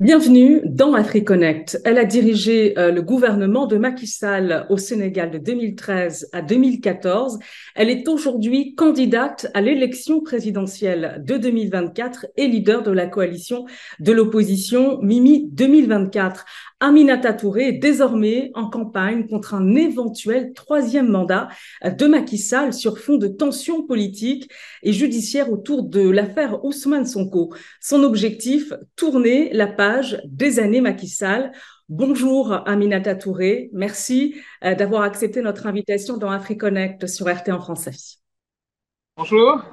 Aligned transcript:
Bienvenue 0.00 0.60
dans 0.64 0.94
AfriConnect. 0.94 1.80
Elle 1.84 1.98
a 1.98 2.04
dirigé 2.04 2.78
euh, 2.78 2.92
le 2.92 3.02
gouvernement 3.02 3.66
de 3.66 3.76
Macky 3.76 4.06
Sall 4.06 4.64
au 4.70 4.76
Sénégal 4.76 5.32
de 5.32 5.38
2013 5.38 6.28
à 6.32 6.40
2014. 6.40 7.40
Elle 7.74 7.90
est 7.90 8.06
aujourd'hui 8.06 8.76
candidate 8.76 9.48
à 9.54 9.60
l'élection 9.60 10.20
présidentielle 10.20 11.20
de 11.26 11.36
2024 11.36 12.26
et 12.36 12.46
leader 12.46 12.84
de 12.84 12.92
la 12.92 13.08
coalition 13.08 13.64
de 13.98 14.12
l'opposition 14.12 15.00
Mimi 15.02 15.48
2024. 15.50 16.44
Aminata 16.80 17.32
Touré 17.32 17.68
est 17.68 17.72
désormais 17.72 18.52
en 18.54 18.70
campagne 18.70 19.26
contre 19.26 19.54
un 19.54 19.74
éventuel 19.74 20.52
troisième 20.52 21.08
mandat 21.08 21.48
de 21.84 22.06
Macky 22.06 22.38
Sall 22.38 22.72
sur 22.72 22.98
fond 22.98 23.16
de 23.16 23.26
tensions 23.26 23.84
politiques 23.84 24.48
et 24.84 24.92
judiciaires 24.92 25.50
autour 25.50 25.82
de 25.82 26.08
l'affaire 26.08 26.64
Ousmane 26.64 27.06
Sonko. 27.06 27.52
Son 27.80 28.04
objectif, 28.04 28.72
tourner 28.94 29.52
la 29.52 29.66
page 29.66 30.22
des 30.26 30.60
années 30.60 30.80
Macky 30.80 31.08
Sall. 31.08 31.50
Bonjour 31.88 32.52
Aminata 32.68 33.14
Touré, 33.14 33.70
merci 33.72 34.36
euh, 34.62 34.74
d'avoir 34.74 35.02
accepté 35.02 35.40
notre 35.40 35.66
invitation 35.66 36.16
dans 36.16 36.30
AfriConnect 36.30 37.06
sur 37.06 37.26
RT 37.26 37.48
en 37.48 37.60
français. 37.60 37.92
Bonjour. 39.16 39.64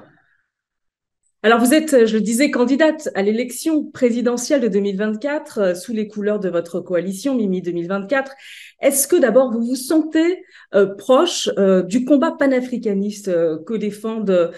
Alors, 1.46 1.60
vous 1.60 1.74
êtes, 1.74 2.06
je 2.06 2.14
le 2.16 2.20
disais, 2.20 2.50
candidate 2.50 3.08
à 3.14 3.22
l'élection 3.22 3.84
présidentielle 3.84 4.60
de 4.60 4.66
2024 4.66 5.58
euh, 5.58 5.74
sous 5.76 5.92
les 5.92 6.08
couleurs 6.08 6.40
de 6.40 6.48
votre 6.48 6.80
coalition 6.80 7.36
Mimi 7.36 7.62
2024. 7.62 8.32
Est-ce 8.80 9.06
que 9.06 9.14
d'abord 9.14 9.52
vous 9.52 9.64
vous 9.64 9.76
sentez 9.76 10.42
euh, 10.74 10.86
proche 10.96 11.48
euh, 11.56 11.84
du 11.84 12.04
combat 12.04 12.32
panafricaniste 12.32 13.30
que 13.64 13.74
défendent 13.74 14.50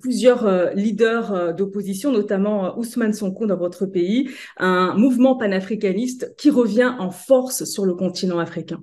plusieurs 0.00 0.72
leaders 0.76 1.56
d'opposition, 1.56 2.12
notamment 2.12 2.78
Ousmane 2.78 3.12
Sonko 3.12 3.46
dans 3.46 3.56
votre 3.56 3.84
pays, 3.84 4.30
un 4.58 4.94
mouvement 4.94 5.34
panafricaniste 5.36 6.36
qui 6.36 6.50
revient 6.50 6.94
en 7.00 7.10
force 7.10 7.64
sur 7.64 7.84
le 7.84 7.96
continent 7.96 8.38
africain? 8.38 8.80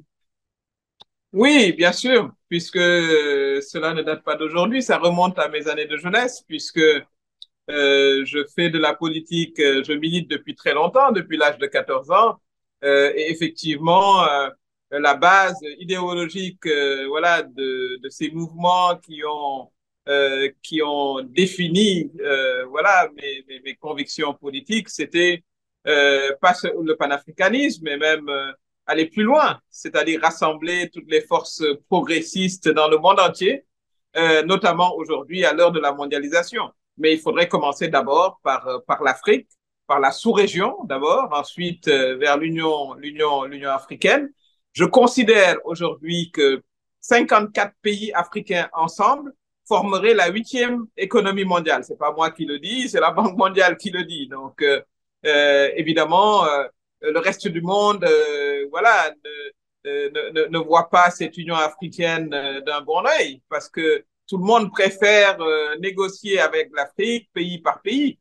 Oui, 1.33 1.73
bien 1.73 1.91
sûr, 1.91 2.31
puisque 2.49 2.77
cela 2.77 3.93
ne 3.93 4.01
date 4.01 4.23
pas 4.23 4.35
d'aujourd'hui, 4.35 4.81
ça 4.81 4.97
remonte 4.97 5.37
à 5.39 5.49
mes 5.49 5.67
années 5.67 5.85
de 5.85 5.97
jeunesse, 5.97 6.43
puisque 6.47 6.79
euh, 7.69 8.25
je 8.25 8.45
fais 8.55 8.69
de 8.69 8.79
la 8.79 8.93
politique, 8.95 9.59
euh, 9.59 9.83
je 9.83 9.93
milite 9.93 10.29
depuis 10.29 10.55
très 10.55 10.73
longtemps, 10.73 11.11
depuis 11.11 11.37
l'âge 11.37 11.57
de 11.57 11.67
14 11.67 12.11
ans, 12.11 12.39
euh, 12.83 13.11
et 13.15 13.29
effectivement, 13.31 14.23
euh, 14.93 14.99
la 14.99 15.15
base 15.15 15.59
idéologique, 15.79 16.65
euh, 16.65 17.07
voilà, 17.07 17.43
de, 17.43 17.99
de, 18.01 18.09
ces 18.09 18.31
mouvements 18.31 18.95
qui 18.97 19.21
ont 19.25 19.69
euh, 20.07 20.49
qui 20.63 20.81
ont 20.81 21.21
défini, 21.21 22.11
voilà, 22.69 23.09
mes, 23.15 23.43
mes, 23.49 23.59
mes, 23.59 23.75
convictions 23.75 24.33
politiques, 24.33 24.87
c'était 24.89 25.43
pas 25.83 26.53
le 26.63 26.93
panafricanisme, 26.95 27.83
mais 27.83 27.97
même 27.97 28.29
aller 28.87 29.05
plus 29.05 29.23
loin, 29.23 29.59
c'est-à-dire 29.69 30.21
rassembler 30.21 30.89
toutes 30.89 31.09
les 31.09 31.21
forces 31.21 31.63
progressistes 31.89 32.69
dans 32.69 32.87
le 32.87 32.97
monde 32.97 33.19
entier, 33.19 33.65
euh, 34.15 34.43
notamment 34.43 34.95
aujourd'hui 34.95 35.45
à 35.45 35.53
l'heure 35.53 35.71
de 35.71 35.79
la 35.79 35.91
mondialisation. 35.91 36.71
Mais 36.97 37.13
il 37.13 37.19
faudrait 37.19 37.47
commencer 37.47 37.89
d'abord 37.89 38.39
par, 38.43 38.67
euh, 38.67 38.79
par 38.87 39.03
l'Afrique, 39.03 39.49
par 39.85 39.99
la 39.99 40.11
sous-région 40.11 40.83
d'abord, 40.85 41.29
ensuite 41.31 41.87
euh, 41.89 42.15
vers 42.17 42.37
l'Union, 42.37 42.93
l'Union, 42.95 43.43
l'Union 43.43 43.69
africaine. 43.69 44.29
Je 44.73 44.85
considère 44.85 45.57
aujourd'hui 45.65 46.31
que 46.31 46.63
54 47.01 47.73
pays 47.81 48.11
africains 48.13 48.69
ensemble 48.73 49.33
formeraient 49.67 50.13
la 50.13 50.29
huitième 50.29 50.87
économie 50.95 51.43
mondiale. 51.43 51.83
C'est 51.83 51.97
pas 51.97 52.13
moi 52.13 52.31
qui 52.31 52.45
le 52.45 52.57
dis, 52.59 52.89
c'est 52.89 52.99
la 52.99 53.11
Banque 53.11 53.37
mondiale 53.37 53.77
qui 53.77 53.89
le 53.91 54.03
dit. 54.05 54.27
Donc, 54.27 54.61
euh, 54.61 54.81
euh 55.25 55.69
évidemment, 55.75 56.45
le 57.01 57.19
reste 57.19 57.47
du 57.47 57.61
monde, 57.61 58.03
euh, 58.03 58.67
voilà, 58.69 59.13
ne, 59.85 60.09
ne, 60.09 60.47
ne, 60.47 60.57
voit 60.57 60.89
pas 60.89 61.11
cette 61.11 61.37
Union 61.37 61.55
africaine 61.55 62.33
euh, 62.33 62.61
d'un 62.61 62.81
bon 62.81 63.05
œil, 63.05 63.41
parce 63.49 63.69
que 63.69 64.03
tout 64.27 64.37
le 64.37 64.43
monde 64.43 64.71
préfère 64.71 65.37
négocier 65.79 66.39
avec 66.41 66.69
l'Afrique 66.73 67.29
pays 67.33 67.59
par 67.59 67.81
pays. 67.81 68.19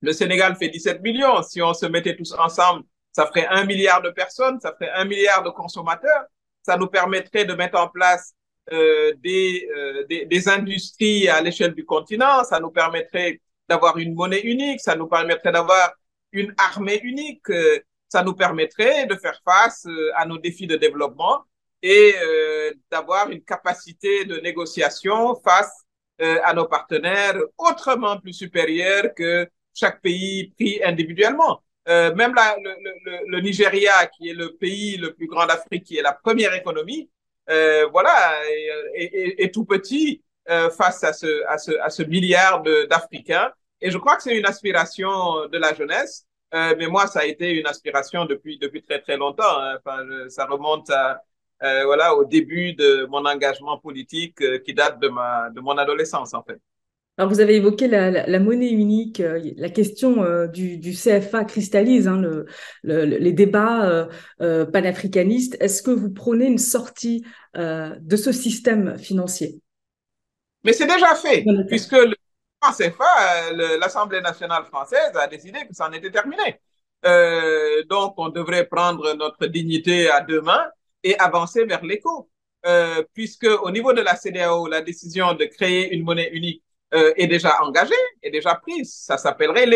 Le 0.00 0.12
Sénégal 0.12 0.56
fait 0.56 0.68
17 0.68 1.02
millions. 1.02 1.42
Si 1.42 1.60
on 1.60 1.74
se 1.74 1.84
mettait 1.84 2.16
tous 2.16 2.32
ensemble, 2.32 2.84
ça 3.12 3.26
ferait 3.26 3.46
un 3.48 3.64
milliard 3.64 4.00
de 4.00 4.10
personnes, 4.10 4.60
ça 4.60 4.72
ferait 4.72 4.92
un 4.92 5.04
milliard 5.04 5.42
de 5.42 5.50
consommateurs. 5.50 6.24
Ça 6.62 6.76
nous 6.76 6.86
permettrait 6.86 7.44
de 7.44 7.54
mettre 7.54 7.78
en 7.78 7.88
place 7.88 8.34
euh, 8.72 9.14
des, 9.16 9.68
euh, 9.74 10.06
des, 10.06 10.26
des, 10.26 10.48
industries 10.48 11.28
à 11.28 11.40
l'échelle 11.40 11.74
du 11.74 11.84
continent. 11.84 12.44
Ça 12.44 12.60
nous 12.60 12.70
permettrait 12.70 13.40
d'avoir 13.68 13.96
une 13.98 14.14
monnaie 14.14 14.42
unique. 14.42 14.80
Ça 14.80 14.94
nous 14.94 15.08
permettrait 15.08 15.52
d'avoir 15.52 15.92
une 16.32 16.54
armée 16.58 17.00
unique. 17.02 17.48
Euh, 17.50 17.80
ça 18.08 18.22
nous 18.22 18.34
permettrait 18.34 19.06
de 19.06 19.14
faire 19.16 19.40
face 19.44 19.86
euh, 19.86 20.10
à 20.16 20.26
nos 20.26 20.38
défis 20.38 20.66
de 20.66 20.76
développement 20.76 21.44
et 21.82 22.14
euh, 22.22 22.72
d'avoir 22.90 23.30
une 23.30 23.42
capacité 23.42 24.24
de 24.24 24.38
négociation 24.38 25.36
face 25.44 25.84
euh, 26.20 26.40
à 26.44 26.52
nos 26.54 26.66
partenaires 26.66 27.36
autrement 27.56 28.18
plus 28.18 28.32
supérieure 28.32 29.14
que 29.16 29.48
chaque 29.74 30.00
pays 30.00 30.52
pris 30.56 30.82
individuellement. 30.82 31.62
Euh, 31.88 32.14
même 32.14 32.34
la, 32.34 32.56
le, 32.62 32.74
le, 32.82 33.18
le, 33.28 33.40
Nigeria, 33.40 34.06
qui 34.06 34.28
est 34.28 34.34
le 34.34 34.54
pays 34.56 34.96
le 34.98 35.14
plus 35.14 35.26
grand 35.26 35.46
d'Afrique, 35.46 35.84
qui 35.84 35.96
est 35.96 36.02
la 36.02 36.12
première 36.12 36.52
économie, 36.54 37.08
euh, 37.48 37.86
voilà, 37.86 38.40
est, 38.94 39.54
tout 39.54 39.64
petit 39.64 40.22
euh, 40.50 40.68
face 40.70 41.02
à 41.04 41.12
ce, 41.14 41.44
à 41.46 41.56
ce, 41.56 41.72
à 41.80 41.88
ce 41.88 42.02
milliard 42.02 42.62
d'Africains. 42.90 43.52
Et 43.80 43.90
je 43.90 43.96
crois 43.96 44.16
que 44.16 44.22
c'est 44.24 44.36
une 44.36 44.44
aspiration 44.44 45.46
de 45.46 45.56
la 45.56 45.72
jeunesse 45.72 46.26
euh, 46.54 46.74
mais 46.78 46.86
moi, 46.86 47.06
ça 47.06 47.20
a 47.20 47.24
été 47.24 47.50
une 47.50 47.66
aspiration 47.66 48.24
depuis, 48.24 48.58
depuis 48.58 48.82
très, 48.82 49.00
très 49.00 49.16
longtemps. 49.16 49.60
Hein. 49.60 49.78
Enfin, 49.78 50.04
je, 50.08 50.28
ça 50.28 50.46
remonte 50.46 50.88
à, 50.90 51.22
euh, 51.62 51.84
voilà, 51.84 52.14
au 52.14 52.24
début 52.24 52.72
de 52.74 53.06
mon 53.10 53.24
engagement 53.26 53.78
politique 53.78 54.40
euh, 54.42 54.58
qui 54.58 54.74
date 54.74 55.00
de, 55.00 55.08
ma, 55.08 55.50
de 55.50 55.60
mon 55.60 55.76
adolescence, 55.76 56.32
en 56.32 56.42
fait. 56.42 56.58
Alors, 57.16 57.30
vous 57.30 57.40
avez 57.40 57.56
évoqué 57.56 57.88
la, 57.88 58.12
la, 58.12 58.26
la 58.28 58.38
monnaie 58.38 58.70
unique, 58.70 59.20
la 59.20 59.68
question 59.70 60.22
euh, 60.22 60.46
du, 60.46 60.78
du, 60.78 60.92
CFA 60.92 61.44
cristallise 61.44 62.06
hein, 62.06 62.20
le, 62.20 62.46
le, 62.84 63.04
les 63.04 63.32
débats 63.32 64.08
panafricanistes. 64.38 65.56
Est-ce 65.58 65.82
que 65.82 65.90
vous 65.90 66.10
prenez 66.10 66.46
une 66.46 66.58
sortie 66.58 67.24
de 67.56 68.16
ce 68.16 68.30
système 68.30 68.96
financier? 68.98 69.60
Mais 70.62 70.72
c'est 70.72 70.86
déjà 70.86 71.12
fait, 71.16 71.44
puisque 71.66 71.92
le 71.92 72.14
franc 72.60 72.72
CFA, 72.72 73.52
l'Assemblée 73.78 74.20
nationale 74.20 74.64
française 74.66 75.12
a 75.14 75.26
décidé 75.26 75.60
que 75.66 75.74
ça 75.74 75.88
en 75.88 75.92
était 75.92 76.10
terminé. 76.10 76.60
Euh, 77.04 77.84
donc, 77.84 78.14
on 78.16 78.28
devrait 78.28 78.66
prendre 78.66 79.14
notre 79.14 79.46
dignité 79.46 80.10
à 80.10 80.20
deux 80.20 80.40
mains 80.40 80.66
et 81.02 81.18
avancer 81.18 81.64
vers 81.64 81.84
l'éco. 81.84 82.30
Euh, 82.66 83.04
puisque 83.14 83.46
au 83.62 83.70
niveau 83.70 83.92
de 83.92 84.00
la 84.00 84.16
CDAO, 84.16 84.66
la 84.66 84.82
décision 84.82 85.34
de 85.34 85.44
créer 85.44 85.94
une 85.94 86.04
monnaie 86.04 86.30
unique 86.32 86.62
euh, 86.94 87.12
est 87.16 87.28
déjà 87.28 87.62
engagée, 87.62 87.94
est 88.22 88.30
déjà 88.30 88.54
prise. 88.56 88.92
Ça 88.92 89.16
s'appellerait. 89.16 89.66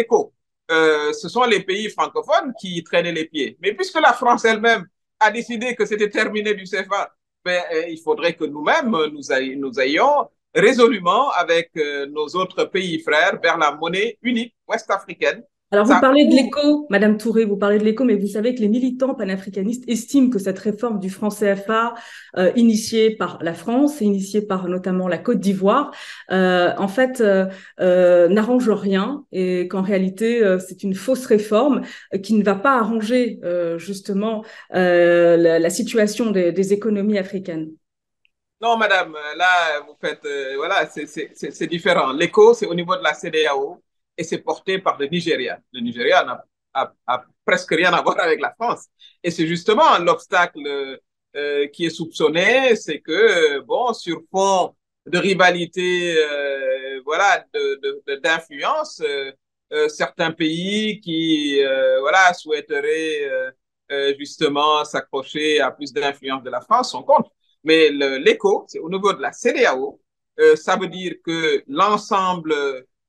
Euh, 0.70 1.12
ce 1.12 1.28
sont 1.28 1.44
les 1.44 1.60
pays 1.60 1.90
francophones 1.90 2.52
qui 2.60 2.82
traînaient 2.82 3.12
les 3.12 3.26
pieds. 3.26 3.56
Mais 3.60 3.74
puisque 3.74 4.00
la 4.00 4.12
France 4.12 4.44
elle-même 4.44 4.86
a 5.20 5.30
décidé 5.30 5.74
que 5.76 5.84
c'était 5.86 6.10
terminé 6.10 6.54
du 6.54 6.64
CFA, 6.64 7.14
ben, 7.44 7.62
euh, 7.72 7.88
il 7.88 8.00
faudrait 8.00 8.34
que 8.34 8.44
nous-mêmes, 8.44 8.90
nous, 8.90 9.20
nous 9.56 9.80
ayons 9.80 10.28
résolument 10.54 11.30
avec 11.30 11.70
euh, 11.76 12.06
nos 12.06 12.26
autres 12.28 12.64
pays 12.64 13.00
frères 13.00 13.38
vers 13.42 13.58
la 13.58 13.72
monnaie 13.72 14.18
unique 14.22 14.54
ouest-africaine. 14.68 15.42
Alors, 15.72 15.86
vous 15.86 16.00
parlez 16.02 16.26
de 16.26 16.34
l'écho, 16.34 16.86
Madame 16.90 17.16
Touré, 17.16 17.46
vous 17.46 17.56
parlez 17.56 17.78
de 17.78 17.84
l'écho, 17.84 18.04
mais 18.04 18.14
vous 18.14 18.26
savez 18.26 18.54
que 18.54 18.60
les 18.60 18.68
militants 18.68 19.14
panafricanistes 19.14 19.84
estiment 19.88 20.28
que 20.28 20.38
cette 20.38 20.58
réforme 20.58 20.98
du 20.98 21.08
franc 21.08 21.30
CFA, 21.30 21.94
euh, 22.36 22.52
initiée 22.56 23.16
par 23.16 23.38
la 23.40 23.54
France 23.54 24.02
et 24.02 24.04
initiée 24.04 24.42
par 24.42 24.68
notamment 24.68 25.08
la 25.08 25.16
Côte 25.16 25.40
d'Ivoire, 25.40 25.90
euh, 26.30 26.72
en 26.76 26.88
fait, 26.88 27.22
euh, 27.22 27.46
euh 27.80 28.28
n'arrange 28.28 28.68
rien 28.68 29.24
et 29.32 29.66
qu'en 29.66 29.80
réalité, 29.80 30.44
euh, 30.44 30.58
c'est 30.58 30.82
une 30.82 30.94
fausse 30.94 31.24
réforme 31.24 31.80
qui 32.22 32.34
ne 32.34 32.44
va 32.44 32.54
pas 32.54 32.78
arranger 32.78 33.40
justement 33.78 34.44
la, 34.70 35.58
la, 35.58 35.70
situation 35.70 36.30
des, 36.30 36.52
des 36.52 36.72
économies 36.74 37.18
africaines. 37.18 37.70
Non, 38.62 38.76
madame, 38.76 39.12
là, 39.36 39.80
vous 39.80 39.96
faites, 40.00 40.24
euh, 40.24 40.54
voilà, 40.56 40.88
c'est 40.88 41.66
différent. 41.66 42.12
L'écho, 42.12 42.54
c'est 42.54 42.66
au 42.66 42.74
niveau 42.74 42.94
de 42.96 43.02
la 43.02 43.12
CDAO 43.12 43.82
et 44.16 44.22
c'est 44.22 44.38
porté 44.38 44.78
par 44.78 44.98
le 44.98 45.06
Nigeria. 45.06 45.58
Le 45.72 45.80
Nigeria 45.80 46.24
n'a 46.24 46.44
presque 47.44 47.72
rien 47.72 47.92
à 47.92 48.02
voir 48.02 48.20
avec 48.20 48.40
la 48.40 48.52
France. 48.54 48.86
Et 49.22 49.32
c'est 49.32 49.48
justement 49.48 49.98
l'obstacle 49.98 50.60
euh, 51.36 51.66
qui 51.68 51.86
est 51.86 51.90
soupçonné, 51.90 52.76
c'est 52.76 53.00
que, 53.00 53.58
bon, 53.60 53.92
sur 53.94 54.20
fond 54.30 54.74
de 55.06 55.18
rivalité, 55.18 56.14
euh, 56.18 57.00
voilà, 57.04 57.44
d'influence, 58.22 58.98
de, 58.98 59.06
de, 59.06 59.36
euh, 59.72 59.88
certains 59.88 60.30
pays 60.32 61.00
qui, 61.00 61.60
euh, 61.64 61.98
voilà, 62.00 62.32
souhaiteraient 62.34 63.28
euh, 63.90 64.14
justement 64.18 64.84
s'accrocher 64.84 65.60
à 65.60 65.70
plus 65.72 65.92
d'influence 65.92 66.42
de 66.44 66.50
la 66.50 66.60
France 66.60 66.92
sont 66.92 67.02
contre. 67.02 67.30
Mais 67.64 67.90
l'écho, 67.90 68.64
c'est 68.68 68.78
au 68.78 68.90
niveau 68.90 69.12
de 69.12 69.20
la 69.22 69.32
CDAO. 69.32 70.00
Euh, 70.40 70.56
ça 70.56 70.76
veut 70.76 70.88
dire 70.88 71.14
que 71.24 71.62
l'ensemble 71.68 72.54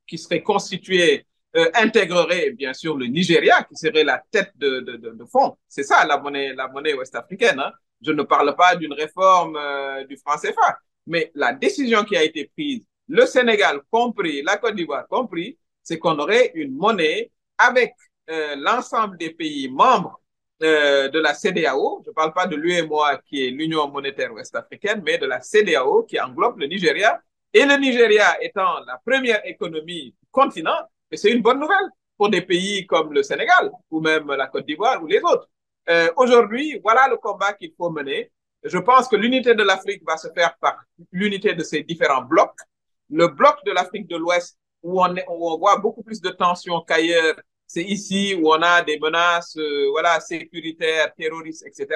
qui 0.07 0.17
serait 0.17 0.43
constitué 0.43 1.25
euh, 1.55 1.69
intégrerait 1.75 2.51
bien 2.51 2.73
sûr 2.73 2.97
le 2.97 3.05
Nigeria, 3.07 3.63
qui 3.63 3.75
serait 3.75 4.03
la 4.03 4.21
tête 4.31 4.51
de, 4.55 4.79
de, 4.81 4.95
de, 4.97 5.09
de 5.11 5.25
fond. 5.25 5.55
C'est 5.67 5.83
ça 5.83 6.05
la 6.05 6.17
monnaie, 6.17 6.53
la 6.53 6.67
monnaie 6.67 6.93
ouest-africaine. 6.93 7.59
Hein. 7.59 7.71
Je 8.01 8.11
ne 8.11 8.23
parle 8.23 8.55
pas 8.55 8.75
d'une 8.75 8.93
réforme 8.93 9.55
euh, 9.55 10.03
du 10.05 10.17
franc 10.17 10.37
CFA, 10.37 10.77
mais 11.07 11.31
la 11.35 11.53
décision 11.53 12.03
qui 12.03 12.17
a 12.17 12.23
été 12.23 12.45
prise, 12.55 12.83
le 13.07 13.25
Sénégal 13.25 13.81
compris, 13.91 14.41
la 14.41 14.57
Côte 14.57 14.75
d'Ivoire 14.75 15.07
compris, 15.07 15.57
c'est 15.81 15.99
qu'on 15.99 16.17
aurait 16.19 16.51
une 16.55 16.75
monnaie 16.75 17.31
avec 17.57 17.93
euh, 18.29 18.55
l'ensemble 18.57 19.17
des 19.17 19.29
pays 19.31 19.69
membres 19.69 20.19
euh, 20.63 21.09
de 21.09 21.19
la 21.19 21.33
CDAO. 21.33 22.01
Je 22.05 22.09
ne 22.09 22.13
parle 22.13 22.33
pas 22.33 22.47
de 22.47 22.55
l'UEMOA 22.55 23.17
qui 23.25 23.45
est 23.45 23.49
l'Union 23.51 23.87
monétaire 23.89 24.31
ouest-africaine, 24.33 25.01
mais 25.05 25.17
de 25.17 25.25
la 25.25 25.41
CDAO 25.41 26.03
qui 26.03 26.19
englobe 26.19 26.59
le 26.59 26.67
Nigeria. 26.67 27.21
Et 27.53 27.65
le 27.65 27.75
Nigeria 27.77 28.41
étant 28.41 28.79
la 28.87 28.99
première 29.05 29.45
économie 29.45 30.11
du 30.11 30.27
continent, 30.31 30.77
c'est 31.11 31.31
une 31.31 31.41
bonne 31.41 31.59
nouvelle 31.59 31.89
pour 32.17 32.29
des 32.29 32.41
pays 32.41 32.85
comme 32.87 33.13
le 33.13 33.23
Sénégal 33.23 33.71
ou 33.91 33.99
même 33.99 34.27
la 34.31 34.47
Côte 34.47 34.65
d'Ivoire 34.65 35.03
ou 35.03 35.07
les 35.07 35.19
autres. 35.19 35.47
Euh, 35.89 36.09
Aujourd'hui, 36.15 36.79
voilà 36.83 37.07
le 37.09 37.17
combat 37.17 37.53
qu'il 37.53 37.73
faut 37.77 37.89
mener. 37.89 38.31
Je 38.63 38.77
pense 38.77 39.07
que 39.07 39.15
l'unité 39.15 39.53
de 39.55 39.63
l'Afrique 39.63 40.01
va 40.07 40.17
se 40.17 40.29
faire 40.33 40.55
par 40.59 40.77
l'unité 41.11 41.53
de 41.53 41.63
ces 41.63 41.83
différents 41.83 42.21
blocs. 42.21 42.55
Le 43.09 43.27
bloc 43.27 43.57
de 43.65 43.71
l'Afrique 43.71 44.07
de 44.07 44.15
l'Ouest, 44.15 44.57
où 44.81 45.01
on 45.03 45.57
voit 45.57 45.77
beaucoup 45.77 46.03
plus 46.03 46.21
de 46.21 46.29
tensions 46.29 46.81
qu'ailleurs, 46.81 47.35
c'est 47.73 47.83
ici 47.83 48.35
où 48.39 48.49
on 48.49 48.61
a 48.61 48.83
des 48.83 48.99
menaces 48.99 49.57
euh, 49.57 49.87
voilà, 49.89 50.19
sécuritaires, 50.19 51.11
terroristes, 51.15 51.65
etc. 51.65 51.87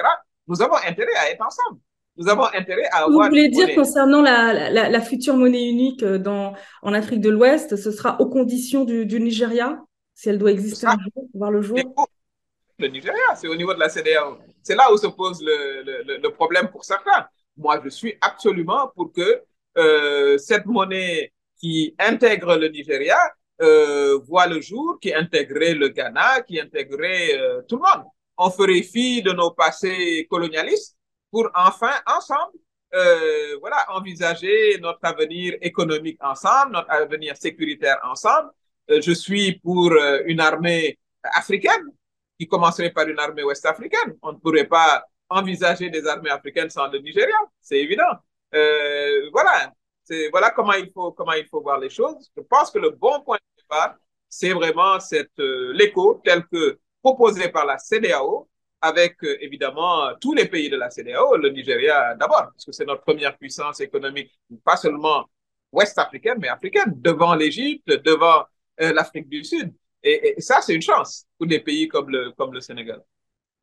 Nous 0.48 0.60
avons 0.60 0.74
intérêt 0.74 1.14
à 1.16 1.30
être 1.30 1.46
ensemble. 1.46 1.78
Nous 2.16 2.28
avons 2.28 2.46
intérêt 2.46 2.86
à 2.90 3.04
avoir. 3.04 3.28
Vous 3.28 3.36
voulez 3.36 3.48
dire 3.48 3.60
monnaie. 3.60 3.74
concernant 3.76 4.20
la, 4.20 4.70
la, 4.70 4.88
la, 4.88 5.00
future 5.00 5.36
monnaie 5.36 5.68
unique 5.68 6.02
euh, 6.02 6.18
dans, 6.18 6.54
en 6.82 6.92
Afrique 6.94 7.20
de 7.20 7.30
l'Ouest, 7.30 7.76
ce 7.76 7.92
sera 7.92 8.20
aux 8.20 8.28
conditions 8.28 8.84
du, 8.84 9.06
du 9.06 9.20
Nigeria, 9.20 9.80
si 10.14 10.28
elle 10.28 10.38
doit 10.38 10.50
exister 10.50 10.88
un 10.88 10.96
jour, 10.98 11.28
voir 11.32 11.52
le 11.52 11.62
jour? 11.62 11.78
Le 12.80 12.88
Nigeria, 12.88 13.36
c'est 13.36 13.46
au 13.46 13.54
niveau 13.54 13.72
de 13.72 13.78
la 13.78 13.88
CDAO. 13.88 14.38
C'est 14.64 14.74
là 14.74 14.92
où 14.92 14.96
se 14.96 15.06
pose 15.06 15.40
le, 15.40 15.84
le, 15.84 16.16
le, 16.16 16.30
problème 16.32 16.68
pour 16.70 16.84
certains. 16.84 17.28
Moi, 17.56 17.80
je 17.84 17.88
suis 17.88 18.14
absolument 18.20 18.90
pour 18.96 19.12
que 19.12 19.42
euh, 19.76 20.38
cette 20.38 20.66
monnaie 20.66 21.32
qui 21.60 21.94
intègre 22.00 22.56
le 22.56 22.68
Nigeria 22.68 23.16
euh, 23.60 24.18
voit 24.18 24.46
le 24.46 24.60
jour, 24.60 24.98
qui 25.00 25.12
intégrait 25.12 25.74
le 25.74 25.88
Ghana, 25.88 26.42
qui 26.42 26.60
intégrait 26.60 27.36
euh, 27.36 27.62
tout 27.68 27.76
le 27.76 27.82
monde. 27.82 28.06
On 28.36 28.50
ferait 28.50 28.82
fi 28.82 29.20
de 29.20 29.32
nos 29.32 29.50
passés 29.50 30.28
colonialistes 30.30 30.96
pour 31.30 31.50
enfin, 31.56 31.90
ensemble, 32.06 32.52
euh, 32.94 33.56
voilà, 33.60 33.84
envisager 33.88 34.78
notre 34.80 35.00
avenir 35.02 35.56
économique 35.60 36.18
ensemble, 36.22 36.72
notre 36.72 36.90
avenir 36.92 37.36
sécuritaire 37.36 37.98
ensemble. 38.04 38.50
Je 38.88 39.12
suis 39.12 39.58
pour 39.58 39.92
une 40.24 40.40
armée 40.40 40.98
africaine 41.22 41.84
qui 42.38 42.46
commencerait 42.46 42.90
par 42.90 43.06
une 43.08 43.18
armée 43.18 43.42
ouest-africaine. 43.42 44.16
On 44.22 44.32
ne 44.32 44.38
pourrait 44.38 44.64
pas 44.68 45.04
envisager 45.28 45.90
des 45.90 46.06
armées 46.06 46.30
africaines 46.30 46.70
sans 46.70 46.88
le 46.88 46.98
Nigeria, 47.00 47.36
c'est 47.60 47.80
évident. 47.80 48.14
Voilà, 49.32 49.72
voilà 50.30 50.50
comment 50.52 50.72
il 50.72 50.90
faut 50.90 51.12
comment 51.12 51.32
il 51.32 51.46
faut 51.46 51.60
voir 51.60 51.78
les 51.78 51.90
choses. 51.90 52.30
Je 52.34 52.42
pense 52.42 52.70
que 52.70 52.78
le 52.78 52.90
bon 52.90 53.20
point 53.20 53.38
c'est 54.28 54.52
vraiment 54.52 55.00
cette 55.00 55.38
l'écho 55.38 56.20
tel 56.24 56.44
que 56.46 56.78
proposé 57.02 57.48
par 57.48 57.64
la 57.66 57.78
CDAO 57.78 58.48
avec 58.80 59.22
euh, 59.24 59.36
évidemment 59.40 60.14
tous 60.20 60.34
les 60.34 60.46
pays 60.46 60.70
de 60.70 60.76
la 60.76 60.90
CDAO, 60.90 61.36
le 61.36 61.50
Nigeria 61.50 62.14
d'abord, 62.14 62.50
parce 62.52 62.64
que 62.64 62.72
c'est 62.72 62.84
notre 62.84 63.02
première 63.02 63.36
puissance 63.36 63.80
économique, 63.80 64.30
pas 64.64 64.76
seulement 64.76 65.24
ouest-africaine, 65.72 66.38
mais 66.40 66.48
africaine, 66.48 66.92
devant 66.96 67.34
l'Égypte, 67.34 67.88
devant 68.04 68.44
euh, 68.80 68.92
l'Afrique 68.92 69.28
du 69.28 69.44
Sud. 69.44 69.72
Et, 70.02 70.36
ça, 70.38 70.60
c'est 70.60 70.74
une 70.74 70.82
chance 70.82 71.26
pour 71.36 71.46
des 71.46 71.60
pays 71.60 71.88
comme 71.88 72.10
le, 72.10 72.30
comme 72.32 72.52
le 72.52 72.60
Sénégal. 72.60 73.02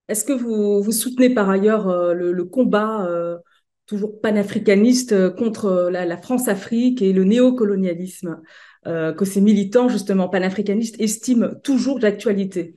Est-ce 0.08 0.24
que 0.26 0.34
vous, 0.34 0.84
vous 0.84 0.92
soutenez 0.92 1.34
par 1.34 1.50
ailleurs 1.50 1.88
euh, 1.88 2.14
le, 2.14 2.44
combat 2.44 3.06
euh, 3.08 3.38
toujours 3.86 4.20
panafricaniste 4.22 5.14
euh, 5.14 5.32
contre 5.32 5.90
la 5.92 6.18
France-Afrique 6.18 7.02
et 7.02 7.14
le 7.14 7.24
néocolonialisme? 7.24 8.42
Euh, 8.88 9.14
que 9.14 9.26
ces 9.26 9.42
militants 9.42 9.90
justement 9.90 10.30
panafricanistes 10.30 11.00
estiment 11.00 11.54
toujours 11.64 12.00
d'actualité 12.00 12.76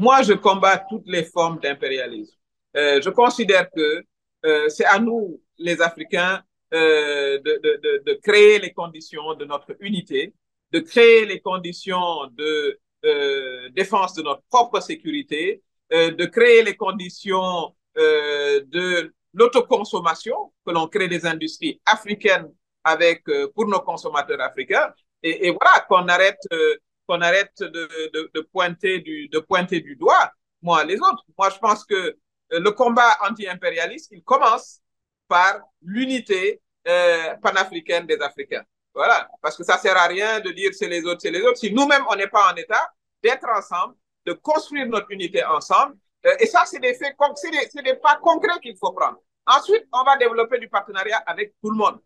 moi, 0.00 0.22
je 0.22 0.32
combats 0.32 0.78
toutes 0.88 1.06
les 1.06 1.24
formes 1.24 1.58
d'impérialisme. 1.60 2.34
Euh, 2.74 3.02
je 3.02 3.10
considère 3.10 3.70
que 3.70 4.02
euh, 4.46 4.68
c'est 4.70 4.86
à 4.86 4.98
nous, 4.98 5.42
les 5.58 5.82
Africains, 5.82 6.42
de, 6.72 7.42
de, 7.42 8.02
de, 8.06 8.12
créer 8.22 8.60
les 8.60 8.72
conditions 8.72 9.34
de 9.34 9.44
notre 9.44 9.76
unité, 9.80 10.32
de 10.70 10.78
créer 10.78 11.26
les 11.26 11.40
conditions 11.40 12.28
de 12.32 12.78
défense 13.72 14.14
de 14.14 14.22
notre 14.22 14.42
propre 14.48 14.78
sécurité, 14.80 15.62
de 15.90 16.24
créer 16.26 16.62
les 16.62 16.76
conditions 16.76 17.74
de 17.96 19.12
l'autoconsommation, 19.34 20.52
que 20.64 20.70
l'on 20.70 20.86
crée 20.86 21.08
des 21.08 21.26
industries 21.26 21.80
africaines 21.84 22.48
avec 22.90 23.24
pour 23.54 23.66
nos 23.66 23.80
consommateurs 23.80 24.40
africains, 24.40 24.92
et, 25.22 25.50
voilà 25.50 25.80
qu'on 25.88 26.08
arrête 26.08 26.40
qu'on 27.06 27.20
arrête 27.20 27.58
de, 27.60 27.88
de, 28.34 28.40
pointer 28.52 29.00
du, 29.00 29.28
de 29.28 29.38
pointer 29.40 29.80
du 29.80 29.96
doigt, 29.96 30.30
moi, 30.62 30.84
les 30.84 30.96
autres. 30.96 31.24
Moi, 31.36 31.50
je 31.50 31.58
pense 31.58 31.84
que 31.84 32.16
le 32.50 32.70
combat 32.70 33.16
anti-impérialiste, 33.28 34.08
il 34.12 34.22
commence 34.22 34.80
par 35.28 35.60
l'unité 35.82 36.60
euh, 36.88 37.34
panafricaine 37.36 38.06
des 38.06 38.20
Africains. 38.20 38.64
Voilà. 38.94 39.28
Parce 39.40 39.56
que 39.56 39.64
ça 39.64 39.78
sert 39.78 39.96
à 39.96 40.06
rien 40.06 40.40
de 40.40 40.50
dire 40.50 40.72
c'est 40.74 40.88
les 40.88 41.04
autres, 41.04 41.20
c'est 41.20 41.30
les 41.30 41.42
autres. 41.42 41.58
Si 41.58 41.72
nous-mêmes, 41.72 42.04
on 42.10 42.16
n'est 42.16 42.26
pas 42.26 42.52
en 42.52 42.56
état 42.56 42.92
d'être 43.22 43.48
ensemble, 43.48 43.94
de 44.26 44.32
construire 44.32 44.86
notre 44.86 45.10
unité 45.10 45.44
ensemble, 45.44 45.96
euh, 46.26 46.34
et 46.40 46.46
ça, 46.46 46.64
c'est 46.66 46.80
des 46.80 46.94
faits, 46.94 47.16
c'est 47.36 47.50
des, 47.50 47.82
des 47.82 47.94
pas 47.96 48.16
concrets 48.16 48.58
qu'il 48.60 48.76
faut 48.76 48.92
prendre. 48.92 49.18
Ensuite, 49.46 49.86
on 49.92 50.04
va 50.04 50.16
développer 50.16 50.58
du 50.58 50.68
partenariat 50.68 51.18
avec 51.26 51.54
tout 51.62 51.70
le 51.70 51.76
monde. 51.76 52.00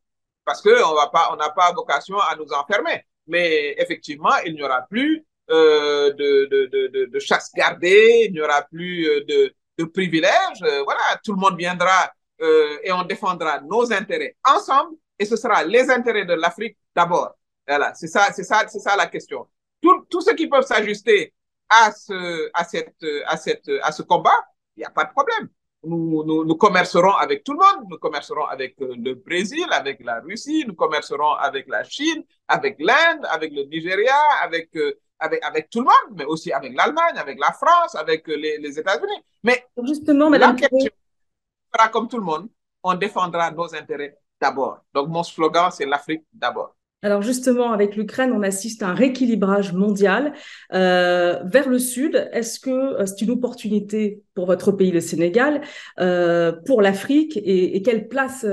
Parce 0.44 0.60
que 0.62 0.84
on 0.84 0.94
va 0.94 1.08
pas, 1.08 1.30
on 1.32 1.36
n'a 1.36 1.50
pas 1.50 1.72
vocation 1.72 2.18
à 2.18 2.36
nous 2.36 2.52
enfermer 2.52 3.04
mais 3.26 3.74
effectivement, 3.78 4.36
il 4.44 4.54
n'y 4.54 4.62
aura 4.62 4.82
plus 4.82 5.24
euh, 5.50 6.12
de, 6.12 6.46
de, 6.46 6.88
de, 6.88 7.04
de, 7.06 7.18
chasse 7.18 7.50
gardée, 7.54 8.26
il 8.26 8.32
n'y 8.32 8.40
aura 8.40 8.62
plus 8.62 9.06
euh, 9.06 9.24
de, 9.24 9.54
de 9.78 9.84
privilèges. 9.84 10.62
Euh, 10.62 10.82
voilà, 10.84 11.02
tout 11.22 11.32
le 11.32 11.38
monde 11.38 11.56
viendra 11.58 12.12
euh, 12.40 12.78
et 12.82 12.92
on 12.92 13.02
défendra 13.02 13.60
nos 13.60 13.92
intérêts 13.92 14.36
ensemble 14.44 14.96
et 15.18 15.24
ce 15.24 15.36
sera 15.36 15.64
les 15.64 15.90
intérêts 15.90 16.24
de 16.24 16.34
l'Afrique 16.34 16.76
d'abord. 16.94 17.34
Voilà, 17.66 17.94
c'est 17.94 18.08
ça, 18.08 18.32
c'est 18.32 18.44
ça, 18.44 18.66
c'est 18.68 18.80
ça 18.80 18.96
la 18.96 19.06
question. 19.06 19.46
Tout, 19.80 20.06
tout 20.10 20.20
ceux 20.20 20.34
qui 20.34 20.48
peuvent 20.48 20.66
s'ajuster 20.66 21.32
à 21.68 21.92
ce, 21.92 22.50
à 22.52 22.64
cette, 22.64 23.04
à 23.26 23.36
cette, 23.36 23.70
à 23.82 23.92
ce 23.92 24.02
combat, 24.02 24.38
il 24.76 24.80
n'y 24.80 24.84
a 24.84 24.90
pas 24.90 25.04
de 25.04 25.10
problème 25.10 25.48
nous, 25.86 26.24
nous, 26.24 26.44
nous, 26.44 26.56
commercerons 26.56 27.12
avec 27.12 27.44
tout 27.44 27.52
le 27.52 27.58
monde. 27.58 27.86
Nous 27.90 27.98
commercerons 27.98 28.44
avec 28.44 28.80
euh, 28.80 28.94
le 28.96 29.14
Brésil, 29.14 29.66
avec 29.70 30.04
la 30.04 30.20
Russie, 30.20 30.64
nous 30.66 30.74
commercerons 30.74 31.32
avec 31.34 31.68
la 31.68 31.84
Chine, 31.84 32.24
avec 32.48 32.76
l'Inde, 32.78 33.26
avec 33.30 33.52
le 33.52 33.64
Nigeria, 33.64 34.16
avec, 34.42 34.74
euh, 34.76 34.98
avec, 35.18 35.44
avec 35.44 35.70
tout 35.70 35.80
le 35.80 35.86
monde, 35.86 36.16
mais 36.16 36.24
aussi 36.24 36.52
avec 36.52 36.76
l'Allemagne, 36.76 37.16
avec 37.16 37.38
la 37.38 37.52
France, 37.52 37.94
avec 37.94 38.28
euh, 38.28 38.36
les, 38.36 38.58
les 38.58 38.78
États-Unis. 38.78 39.22
Mais 39.42 39.66
justement, 39.84 40.30
Madame, 40.30 40.56
sera 40.58 41.88
comme 41.88 42.08
tout 42.08 42.18
le 42.18 42.24
monde, 42.24 42.48
on 42.82 42.94
défendra 42.94 43.50
nos 43.50 43.74
intérêts 43.74 44.18
d'abord. 44.40 44.80
Donc 44.92 45.08
mon 45.08 45.22
slogan, 45.22 45.70
c'est 45.70 45.86
l'Afrique 45.86 46.24
d'abord. 46.32 46.74
Alors 47.04 47.20
justement, 47.20 47.70
avec 47.70 47.96
l'Ukraine, 47.96 48.32
on 48.32 48.42
assiste 48.42 48.82
à 48.82 48.88
un 48.88 48.94
rééquilibrage 48.94 49.74
mondial 49.74 50.32
euh, 50.72 51.38
vers 51.44 51.68
le 51.68 51.78
sud. 51.78 52.30
Est-ce 52.32 52.58
que 52.58 52.70
euh, 52.70 53.04
c'est 53.04 53.20
une 53.20 53.30
opportunité 53.30 54.22
pour 54.32 54.46
votre 54.46 54.72
pays, 54.72 54.90
le 54.90 55.00
Sénégal, 55.00 55.60
euh, 56.00 56.52
pour 56.64 56.80
l'Afrique? 56.80 57.36
Et, 57.36 57.82
quelle 57.82 58.08
place 58.08 58.46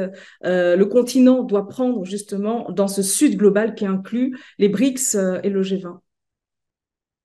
le 0.43 0.83
continent 0.83 1.43
doit 1.43 1.69
prendre 1.69 2.03
justement 2.03 2.69
dans 2.71 2.89
ce 2.89 3.01
sud 3.01 3.37
global 3.37 3.73
qui 3.73 3.85
inclut 3.85 4.37
les 4.57 4.67
BRICS 4.67 5.15
et 5.43 5.49
le 5.49 5.61
G20 5.61 5.99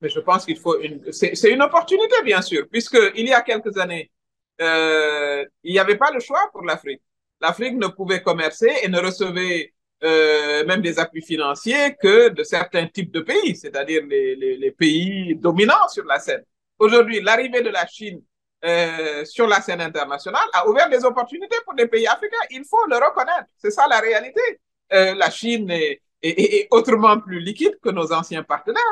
Mais 0.02 0.09
je 0.09 0.21
pense 0.21 0.45
qu'il 0.45 0.59
faut 0.59 0.80
une... 0.80 1.11
C'est 1.11 1.50
une 1.50 1.62
opportunité, 1.62 2.14
bien 2.25 2.40
sûr, 2.40 2.68
puisqu'il 2.71 3.26
y 3.26 3.33
a 3.33 3.40
quelques 3.40 3.76
années, 3.78 4.12
il 4.61 5.73
n'y 5.73 5.80
avait 5.80 5.97
pas 5.97 6.12
le 6.12 6.21
choix 6.21 6.49
pour 6.52 6.62
l'Afrique. 6.62 7.02
L'Afrique 7.40 7.75
ne 7.75 7.88
pouvait 7.88 8.23
commercer 8.23 8.71
et 8.85 8.88
ne 8.88 9.00
recevait 9.00 9.75
euh, 10.04 10.64
même 10.66 10.82
des 10.82 10.98
appuis 10.98 11.22
financiers 11.22 11.96
que 12.00 12.28
de 12.28 12.42
certains 12.42 12.86
types 12.86 13.10
de 13.10 13.20
pays, 13.20 13.56
c'est-à-dire 13.56 14.02
les, 14.06 14.36
les, 14.36 14.70
pays 14.70 15.34
dominants 15.36 15.88
sur 15.88 16.04
la 16.04 16.18
scène. 16.18 16.44
Aujourd'hui, 16.78 17.22
l'arrivée 17.22 17.62
de 17.62 17.70
la 17.70 17.86
Chine 17.86 18.20
euh, 18.64 19.24
sur 19.24 19.46
la 19.46 19.60
scène 19.62 19.80
internationale 19.80 20.46
a 20.52 20.68
ouvert 20.68 20.90
des 20.90 21.02
opportunités 21.04 21.56
pour 21.64 21.74
des 21.74 21.86
pays 21.86 22.06
africains. 22.06 22.36
Il 22.50 22.64
faut 22.64 22.84
le 22.90 22.96
reconnaître. 22.96 23.48
C'est 23.56 23.70
ça 23.70 23.86
la 23.88 24.00
réalité. 24.00 24.40
Euh, 24.92 25.14
la 25.14 25.30
Chine 25.30 25.70
est, 25.70 26.02
est, 26.22 26.68
autrement 26.70 27.18
plus 27.18 27.40
liquide 27.40 27.78
que 27.82 27.90
nos 27.90 28.12
anciens 28.12 28.42
partenaires, 28.42 28.82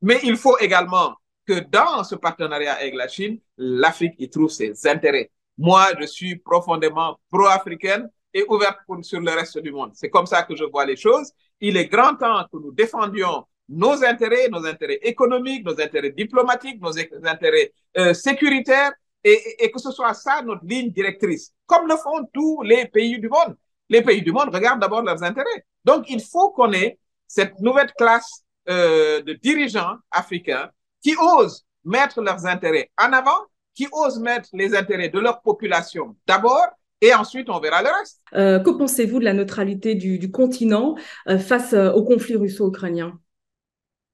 mais 0.00 0.20
il 0.22 0.36
faut 0.36 0.58
également 0.58 1.14
que 1.46 1.58
dans 1.58 2.04
ce 2.04 2.14
partenariat 2.14 2.74
avec 2.74 2.94
la 2.94 3.08
Chine, 3.08 3.40
l'Afrique 3.56 4.14
y 4.18 4.30
trouve 4.30 4.50
ses 4.50 4.86
intérêts. 4.86 5.30
Moi, 5.58 5.88
je 6.00 6.06
suis 6.06 6.36
profondément 6.36 7.18
pro-africaine 7.30 8.08
et 8.34 8.44
ouverte 8.48 8.78
sur 9.02 9.20
le 9.20 9.30
reste 9.30 9.58
du 9.58 9.72
monde. 9.72 9.90
C'est 9.94 10.10
comme 10.10 10.26
ça 10.26 10.42
que 10.42 10.56
je 10.56 10.64
vois 10.64 10.86
les 10.86 10.96
choses. 10.96 11.32
Il 11.60 11.76
est 11.76 11.86
grand 11.86 12.16
temps 12.16 12.44
que 12.50 12.58
nous 12.58 12.72
défendions 12.72 13.44
nos 13.68 14.04
intérêts, 14.04 14.48
nos 14.48 14.64
intérêts 14.66 14.98
économiques, 15.02 15.64
nos 15.64 15.80
intérêts 15.80 16.10
diplomatiques, 16.10 16.80
nos 16.80 16.98
intérêts 16.98 17.72
euh, 17.96 18.12
sécuritaires, 18.12 18.92
et, 19.24 19.64
et, 19.64 19.70
que 19.70 19.78
ce 19.78 19.92
soit 19.92 20.14
ça 20.14 20.42
notre 20.42 20.64
ligne 20.64 20.90
directrice, 20.90 21.52
comme 21.66 21.86
le 21.86 21.96
font 21.96 22.28
tous 22.32 22.62
les 22.62 22.86
pays 22.88 23.20
du 23.20 23.28
monde. 23.28 23.56
Les 23.88 24.02
pays 24.02 24.22
du 24.22 24.32
monde 24.32 24.52
regardent 24.52 24.80
d'abord 24.80 25.02
leurs 25.02 25.22
intérêts. 25.22 25.64
Donc, 25.84 26.10
il 26.10 26.20
faut 26.20 26.50
qu'on 26.50 26.72
ait 26.72 26.98
cette 27.28 27.58
nouvelle 27.60 27.92
classe 27.92 28.44
euh, 28.68 29.22
de 29.22 29.32
dirigeants 29.34 29.96
africains 30.10 30.70
qui 31.02 31.14
osent 31.16 31.64
mettre 31.84 32.20
leurs 32.20 32.46
intérêts 32.46 32.90
en 32.98 33.12
avant, 33.12 33.46
qui 33.74 33.88
osent 33.90 34.20
mettre 34.20 34.48
les 34.52 34.74
intérêts 34.74 35.08
de 35.08 35.18
leur 35.18 35.40
population 35.40 36.16
d'abord, 36.26 36.68
et 37.02 37.12
ensuite 37.12 37.50
on 37.50 37.58
verra 37.58 37.82
le 37.82 37.88
reste. 37.90 38.22
Euh, 38.32 38.60
que 38.60 38.70
pensez-vous 38.70 39.18
de 39.18 39.24
la 39.24 39.34
neutralité 39.34 39.94
du, 39.94 40.18
du 40.18 40.30
continent 40.30 40.94
euh, 41.28 41.38
face 41.38 41.74
euh, 41.74 41.92
au 41.92 42.04
conflit 42.04 42.36
russo-ukrainien? 42.36 43.18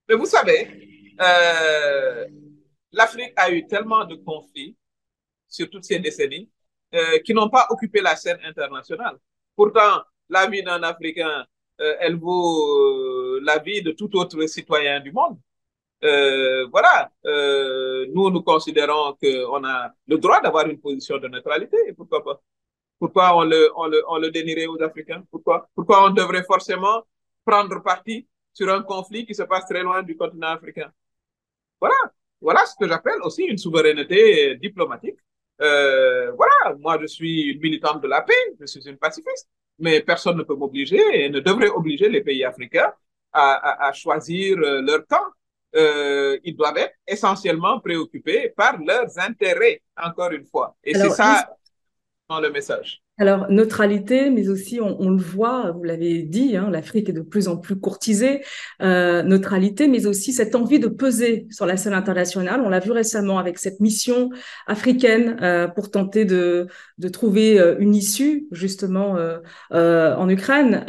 Mais 0.09 0.17
vous 0.17 0.25
savez, 0.25 1.15
l'Afrique 2.93 3.33
a 3.37 3.51
eu 3.51 3.67
tellement 3.67 4.07
de 4.07 4.17
conflits 4.17 4.75
sur 5.47 5.69
toutes 5.69 5.85
ces 5.85 5.99
décennies 5.99 6.51
qui 7.27 7.35
n'ont 7.35 7.51
pas 7.51 7.67
occupé 7.69 8.01
la 8.01 8.17
scène 8.17 8.39
internationale. 8.43 9.19
Pourtant, 9.55 10.01
la 10.31 10.47
vie 10.47 10.63
d'un 10.63 10.83
Africain, 10.83 11.45
elle 11.77 12.17
vaut 12.17 13.39
la 13.41 13.59
vie 13.59 13.83
de 13.83 13.91
tout 13.91 14.17
autre 14.17 14.47
citoyen 14.47 15.01
du 15.01 15.13
monde. 15.13 15.39
Voilà, 16.01 17.11
nous, 18.15 18.31
nous 18.31 18.43
considérons 18.43 19.15
qu'on 19.21 19.65
a 19.65 19.93
le 20.07 20.17
droit 20.17 20.41
d'avoir 20.41 20.67
une 20.67 20.81
position 20.81 21.19
de 21.19 21.29
neutralité. 21.29 21.77
Pourquoi 21.95 22.25
pas? 22.25 22.41
Pourquoi 22.99 23.37
on 23.37 23.45
le, 23.45 23.71
on 23.77 23.87
le, 23.87 24.03
on 24.09 24.19
le 24.19 24.31
dénierait 24.31 24.67
aux 24.67 24.81
Africains? 24.83 25.23
Pourquoi 25.31 25.69
Pourquoi 25.75 26.07
on 26.07 26.11
devrait 26.11 26.45
forcément 26.45 27.03
prendre 27.45 27.83
parti 27.83 28.27
sur 28.53 28.69
un 28.73 28.83
conflit 28.83 29.25
qui 29.25 29.35
se 29.35 29.43
passe 29.45 29.67
très 29.67 29.83
loin 29.83 30.03
du 30.03 30.17
continent 30.17 30.49
africain? 30.49 30.91
Voilà, 31.81 31.97
voilà 32.41 32.67
ce 32.67 32.75
que 32.79 32.89
j'appelle 32.89 33.21
aussi 33.23 33.45
une 33.45 33.59
souveraineté 33.59 34.57
diplomatique. 34.57 35.19
Euh, 35.61 36.33
voilà, 36.33 36.77
moi 36.79 36.99
je 37.01 37.07
suis 37.07 37.51
une 37.53 37.61
militante 37.61 38.03
de 38.03 38.09
la 38.09 38.23
paix, 38.23 38.35
je 38.61 38.67
suis 38.67 38.89
une 38.89 38.97
pacifiste, 38.97 39.49
mais 39.79 40.01
personne 40.01 40.37
ne 40.37 40.43
peut 40.43 40.55
m'obliger 40.57 41.03
et 41.25 41.31
ne 41.31 41.41
devrait 41.41 41.69
obliger 41.69 42.09
les 42.09 42.21
pays 42.23 42.45
africains 42.45 42.93
à, 43.33 43.53
à, 43.55 43.89
à 43.89 43.93
choisir 43.93 44.57
leur 44.59 45.07
camp. 45.07 45.25
Euh, 45.77 46.39
ils 46.45 46.57
doivent 46.57 46.79
être 46.79 46.95
essentiellement 47.07 47.79
préoccupés 47.81 48.49
par 48.57 48.79
leurs 48.81 49.19
intérêts, 49.19 49.83
encore 50.03 50.31
une 50.31 50.47
fois. 50.47 50.75
Et 50.83 50.95
c'est 50.95 51.11
ça 51.11 51.58
le 52.37 52.51
message. 52.51 53.03
Alors, 53.21 53.51
neutralité, 53.51 54.31
mais 54.31 54.49
aussi, 54.49 54.81
on, 54.81 55.01
on 55.01 55.11
le 55.11 55.21
voit, 55.21 55.73
vous 55.73 55.83
l'avez 55.83 56.23
dit, 56.23 56.57
hein, 56.57 56.69
l'Afrique 56.71 57.09
est 57.09 57.15
de 57.15 57.23
plus 57.23 57.49
en 57.49 57.57
plus 57.57 57.81
courtisée, 57.81 58.45
euh, 58.83 59.23
neutralité, 59.23 59.89
mais 59.89 60.07
aussi 60.07 60.33
cette 60.33 60.55
envie 60.55 60.79
de 60.79 60.89
peser 60.89 61.47
sur 61.51 61.65
la 61.67 61.77
scène 61.77 61.95
internationale. 61.95 62.61
On 62.61 62.69
l'a 62.69 62.81
vu 62.81 62.93
récemment 62.93 63.39
avec 63.39 63.59
cette 63.59 63.81
mission 63.81 64.31
africaine 64.67 65.39
euh, 65.43 65.67
pour 65.69 65.91
tenter 65.91 66.27
de, 66.27 66.69
de 66.99 67.09
trouver 67.09 67.59
euh, 67.59 67.77
une 67.79 67.95
issue, 67.95 68.47
justement, 68.53 69.17
en 69.71 70.29
Ukraine 70.29 70.85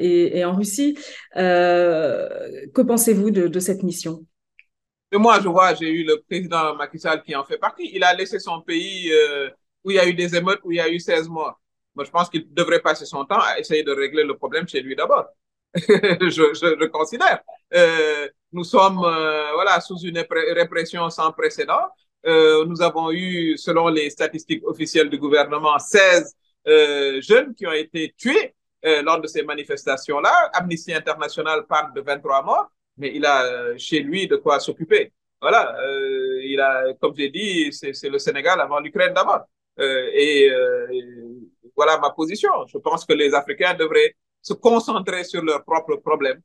et, 0.00 0.38
et, 0.38 0.44
en 0.44 0.54
Russie. 0.56 0.98
que 1.34 2.82
pensez-vous 2.82 3.30
de, 3.30 3.46
de 3.46 3.60
cette 3.60 3.84
mission? 3.84 4.26
Et 5.12 5.18
moi, 5.18 5.38
je 5.40 5.48
vois, 5.48 5.74
j'ai 5.74 5.88
eu 5.88 6.04
le 6.04 6.20
président 6.28 6.74
Macky 6.74 6.98
Sall 6.98 7.22
qui 7.22 7.34
en 7.34 7.44
fait 7.44 7.58
partie. 7.58 7.90
Il 7.94 8.04
a 8.04 8.14
laissé 8.14 8.38
son 8.38 8.60
pays 8.60 9.10
où 9.84 9.90
il 9.90 9.96
y 9.96 10.00
a 10.00 10.06
eu 10.06 10.14
des 10.14 10.36
émeutes, 10.36 10.60
où 10.64 10.72
il 10.72 10.76
y 10.76 10.80
a 10.80 10.88
eu 10.88 10.98
16 11.00 11.28
morts. 11.28 11.60
Moi, 11.94 12.04
je 12.04 12.10
pense 12.10 12.28
qu'il 12.28 12.52
devrait 12.52 12.80
passer 12.80 13.04
son 13.04 13.24
temps 13.24 13.40
à 13.40 13.58
essayer 13.58 13.82
de 13.82 13.92
régler 13.92 14.24
le 14.24 14.36
problème 14.36 14.68
chez 14.68 14.80
lui 14.80 14.94
d'abord. 14.94 15.26
je, 15.74 16.28
je, 16.30 16.86
considère. 16.86 17.40
Euh, 17.74 18.28
nous 18.52 18.64
sommes 18.64 18.98
euh, 19.04 19.52
voilà 19.54 19.80
sous 19.80 19.98
une 19.98 20.24
répression 20.54 21.08
sans 21.10 21.32
précédent. 21.32 21.80
Euh, 22.26 22.64
nous 22.66 22.82
avons 22.82 23.12
eu, 23.12 23.56
selon 23.56 23.88
les 23.88 24.10
statistiques 24.10 24.66
officielles 24.66 25.08
du 25.08 25.18
gouvernement, 25.18 25.78
16 25.78 26.34
euh, 26.66 27.20
jeunes 27.20 27.54
qui 27.54 27.66
ont 27.66 27.72
été 27.72 28.14
tués 28.16 28.54
lors 28.82 29.20
de 29.20 29.26
ces 29.26 29.42
manifestations-là. 29.42 30.50
Amnesty 30.54 30.94
International 30.94 31.66
parle 31.68 31.92
de 31.92 32.00
23 32.00 32.42
morts, 32.42 32.70
mais 32.96 33.12
il 33.14 33.26
a 33.26 33.76
chez 33.76 34.00
lui 34.00 34.26
de 34.26 34.36
quoi 34.36 34.58
s'occuper. 34.58 35.12
Voilà, 35.38 35.76
il 36.42 36.58
a, 36.60 36.94
comme 36.98 37.14
j'ai 37.14 37.28
dit, 37.28 37.70
c'est 37.72 38.08
le 38.08 38.18
Sénégal 38.18 38.58
avant 38.58 38.80
l'Ukraine 38.80 39.12
d'abord. 39.12 39.40
Et 39.80 40.50
voilà 41.76 41.98
ma 41.98 42.10
position. 42.10 42.50
Je 42.66 42.78
pense 42.78 43.04
que 43.04 43.12
les 43.12 43.34
Africains 43.34 43.74
devraient 43.74 44.14
se 44.42 44.52
concentrer 44.52 45.24
sur 45.24 45.42
leurs 45.42 45.64
propres 45.64 45.96
problèmes, 45.96 46.40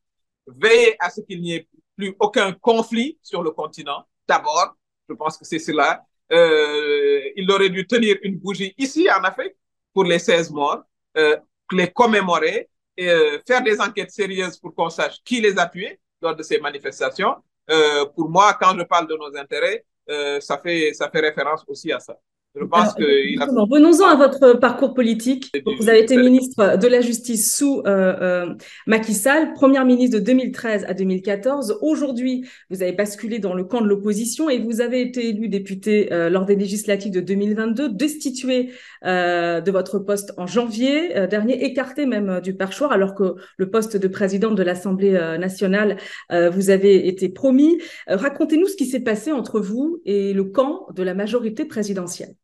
veiller 0.48 0.96
à 1.00 1.10
ce 1.10 1.22
qu'il 1.22 1.42
n'y 1.42 1.56
ait 1.56 1.68
plus 1.98 2.16
aucun 2.20 2.54
conflit 2.54 3.18
sur 3.22 3.42
le 3.42 3.52
continent. 3.52 4.06
D'abord, 4.28 4.76
je 5.08 5.14
pense 5.14 5.38
que 5.38 5.46
c'est 5.46 5.60
cela. 5.60 6.04
Euh, 6.32 7.22
il 7.36 7.50
aurait 7.52 7.70
dû 7.70 7.86
tenir 7.86 8.18
une 8.24 8.38
bougie 8.38 8.74
ici 8.78 9.08
en 9.12 9.24
Afrique 9.24 9.56
pour 9.94 10.04
les 10.04 10.20
16 10.20 10.52
morts, 10.52 10.84
euh, 11.18 11.38
les 11.72 11.92
commémorer 11.92 12.70
et 12.98 13.10
euh, 13.10 13.40
faire 13.46 13.62
des 13.62 13.80
enquêtes 13.80 14.12
sérieuses 14.12 14.58
pour 14.58 14.74
qu'on 14.74 14.90
sache 14.90 15.22
qui 15.24 15.42
les 15.42 15.58
a 15.58 15.68
tués 15.68 16.00
lors 16.22 16.36
de 16.36 16.44
ces 16.44 16.60
manifestations. 16.60 17.36
Euh, 17.70 18.06
pour 18.06 18.30
moi, 18.30 18.58
quand 18.60 18.78
je 18.78 18.84
parle 18.84 19.08
de 19.08 19.16
nos 19.16 19.36
intérêts, 19.38 19.86
euh, 20.10 20.40
ça 20.40 20.58
fait 20.58 20.94
ça 20.94 21.10
fait 21.10 21.20
référence 21.20 21.64
aussi 21.68 21.92
à 21.92 22.00
ça. 22.00 22.18
Je 22.56 22.66
pense 22.66 22.94
que 22.94 23.04
il 23.04 23.42
a... 23.42 23.46
Venons-en 23.46 24.08
à 24.08 24.16
votre 24.16 24.54
parcours 24.60 24.94
politique. 24.94 25.52
vous 25.80 25.90
avez 25.90 26.00
été 26.00 26.18
ministre 26.18 26.78
de 26.78 26.88
la 26.88 27.02
Justice 27.02 27.56
sous 27.56 27.82
euh, 27.86 28.16
euh, 28.22 28.54
Macky 28.88 29.14
Sall, 29.14 29.54
première 29.54 29.86
ministre 29.86 30.20
de 30.20 30.24
2013 30.24 30.86
à 30.88 30.94
2014. 30.94 31.80
Aujourd'hui, 31.82 32.46
vous 32.70 32.82
avez 32.82 32.94
basculé 32.94 33.40
dans 33.40 33.54
le 33.54 33.64
camp 33.64 33.82
de 33.82 33.88
l'opposition 33.88 34.50
et 34.50 34.60
vous 34.60 34.82
avez 34.82 35.02
été 35.02 35.30
élu 35.30 35.50
député 35.50 36.12
euh, 36.12 36.30
lors 36.30 36.46
des 36.46 36.56
législatives 36.56 37.12
de 37.12 37.20
2022, 37.20 37.90
destitué 37.90 38.72
euh, 39.06 39.62
de 39.62 39.72
votre 39.72 40.00
poste 40.00 40.34
en 40.38 40.48
janvier 40.48 41.18
euh, 41.18 41.28
dernier, 41.28 41.64
écarté 41.64 42.06
même 42.06 42.40
du 42.42 42.56
perchoir, 42.56 42.92
alors 42.92 43.16
que 43.16 43.36
le 43.58 43.70
poste 43.70 43.98
de 43.98 44.08
président 44.08 44.52
de 44.52 44.64
l'Assemblée 44.64 45.14
nationale 45.40 45.98
vous 46.32 46.70
avez 46.70 47.08
été 47.08 47.30
promis. 47.30 47.80
Racontez-nous 48.08 48.68
ce 48.68 48.76
qui 48.76 48.86
s'est 48.86 49.00
passé 49.00 49.32
entre 49.32 49.60
vous 49.60 50.02
et 50.06 50.34
le 50.34 50.44
camp 50.44 50.88
de 50.94 51.04
la 51.04 51.14
majorité 51.14 51.66
présidentielle. 51.66 52.36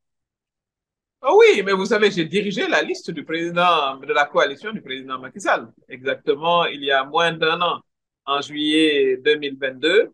Oh 1.23 1.37
oui, 1.39 1.61
mais 1.63 1.73
vous 1.73 1.85
savez, 1.85 2.09
j'ai 2.09 2.25
dirigé 2.25 2.67
la 2.67 2.81
liste 2.81 3.11
du 3.11 3.23
président, 3.23 3.97
de 3.97 4.11
la 4.11 4.25
coalition 4.25 4.71
du 4.71 4.81
président 4.81 5.19
Macky 5.19 5.39
Sall, 5.39 5.71
exactement 5.87 6.65
il 6.65 6.83
y 6.83 6.91
a 6.91 7.03
moins 7.03 7.31
d'un 7.33 7.61
an, 7.61 7.79
en 8.25 8.41
juillet 8.41 9.17
2022. 9.17 10.11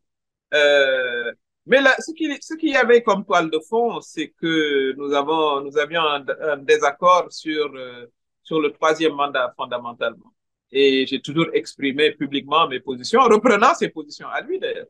Euh, 0.53 1.31
mais 1.65 1.79
là, 1.81 1.95
ce 1.99 2.11
qu'il 2.13 2.37
ce 2.41 2.55
qu'il 2.55 2.69
y 2.71 2.75
avait 2.75 3.03
comme 3.03 3.25
toile 3.25 3.49
de 3.49 3.59
fond, 3.69 4.01
c'est 4.01 4.29
que 4.41 4.93
nous 4.97 5.13
avons, 5.13 5.61
nous 5.61 5.77
avions 5.77 6.01
un, 6.01 6.25
un 6.41 6.57
désaccord 6.57 7.31
sur, 7.31 7.73
euh, 7.75 8.05
sur 8.43 8.59
le 8.59 8.71
troisième 8.73 9.13
mandat 9.13 9.53
fondamentalement. 9.55 10.33
Et 10.71 11.05
j'ai 11.07 11.21
toujours 11.21 11.47
exprimé 11.53 12.11
publiquement 12.11 12.67
mes 12.67 12.81
positions, 12.81 13.21
reprenant 13.21 13.73
ses 13.75 13.89
positions 13.89 14.27
à 14.27 14.41
lui 14.41 14.59
d'ailleurs, 14.59 14.87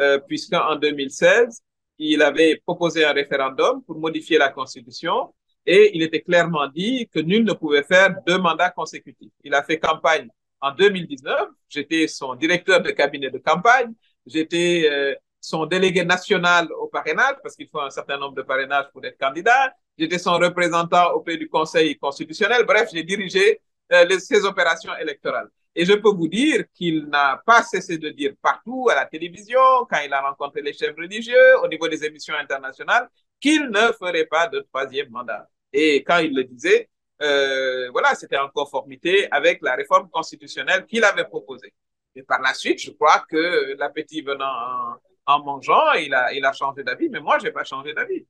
euh, 0.00 0.18
puisqu'en 0.18 0.74
2016, 0.76 1.62
il 1.98 2.22
avait 2.22 2.56
proposé 2.66 3.04
un 3.04 3.12
référendum 3.12 3.82
pour 3.84 3.98
modifier 3.98 4.36
la 4.38 4.48
Constitution 4.48 5.32
et 5.66 5.90
il 5.94 6.02
était 6.02 6.22
clairement 6.22 6.66
dit 6.68 7.08
que 7.12 7.20
nul 7.20 7.44
ne 7.44 7.52
pouvait 7.52 7.82
faire 7.82 8.14
deux 8.26 8.38
mandats 8.38 8.70
consécutifs. 8.70 9.32
Il 9.44 9.54
a 9.54 9.62
fait 9.62 9.78
campagne 9.78 10.28
en 10.60 10.72
2019. 10.72 11.48
J'étais 11.68 12.08
son 12.08 12.34
directeur 12.34 12.80
de 12.82 12.90
cabinet 12.90 13.30
de 13.30 13.38
campagne. 13.38 13.92
J'étais 14.26 14.88
euh, 14.90 15.14
son 15.40 15.66
délégué 15.66 16.04
national 16.04 16.68
au 16.72 16.86
parrainage, 16.88 17.36
parce 17.42 17.56
qu'il 17.56 17.68
faut 17.68 17.80
un 17.80 17.90
certain 17.90 18.18
nombre 18.18 18.34
de 18.34 18.42
parrainages 18.42 18.86
pour 18.92 19.04
être 19.04 19.18
candidat. 19.18 19.74
J'étais 19.98 20.18
son 20.18 20.32
représentant 20.32 21.12
auprès 21.12 21.36
du 21.36 21.48
Conseil 21.48 21.96
constitutionnel. 21.96 22.64
Bref, 22.64 22.88
j'ai 22.92 23.02
dirigé 23.02 23.60
euh, 23.92 24.04
les, 24.04 24.20
ces 24.20 24.44
opérations 24.44 24.96
électorales. 24.96 25.48
Et 25.74 25.84
je 25.84 25.92
peux 25.92 26.10
vous 26.10 26.28
dire 26.28 26.64
qu'il 26.74 27.06
n'a 27.06 27.40
pas 27.46 27.62
cessé 27.62 27.96
de 27.96 28.10
dire 28.10 28.32
partout 28.42 28.88
à 28.90 28.94
la 28.94 29.06
télévision, 29.06 29.60
quand 29.88 30.00
il 30.04 30.12
a 30.12 30.20
rencontré 30.20 30.62
les 30.62 30.72
chefs 30.72 30.96
religieux, 30.96 31.58
au 31.62 31.68
niveau 31.68 31.86
des 31.88 32.04
émissions 32.04 32.34
internationales, 32.34 33.08
qu'il 33.40 33.70
ne 33.70 33.92
ferait 33.98 34.26
pas 34.26 34.46
de 34.48 34.60
troisième 34.60 35.10
mandat. 35.10 35.48
Et 35.72 36.02
quand 36.04 36.18
il 36.18 36.34
le 36.34 36.44
disait, 36.44 36.88
euh, 37.22 37.90
voilà, 37.90 38.14
c'était 38.14 38.38
en 38.38 38.48
conformité 38.48 39.30
avec 39.30 39.60
la 39.62 39.74
réforme 39.74 40.08
constitutionnelle 40.10 40.86
qu'il 40.86 41.04
avait 41.04 41.24
proposée. 41.24 41.72
Et 42.14 42.22
par 42.22 42.40
la 42.40 42.54
suite, 42.54 42.80
je 42.80 42.90
crois 42.90 43.24
que 43.28 43.76
l'appétit 43.78 44.22
venant 44.22 44.96
en, 45.26 45.44
mangeant, 45.44 45.92
il 45.92 46.12
a, 46.14 46.32
il 46.32 46.44
a 46.44 46.52
changé 46.52 46.82
d'avis, 46.82 47.08
mais 47.08 47.20
moi, 47.20 47.38
j'ai 47.38 47.52
pas 47.52 47.64
changé 47.64 47.94
d'avis. 47.94 48.26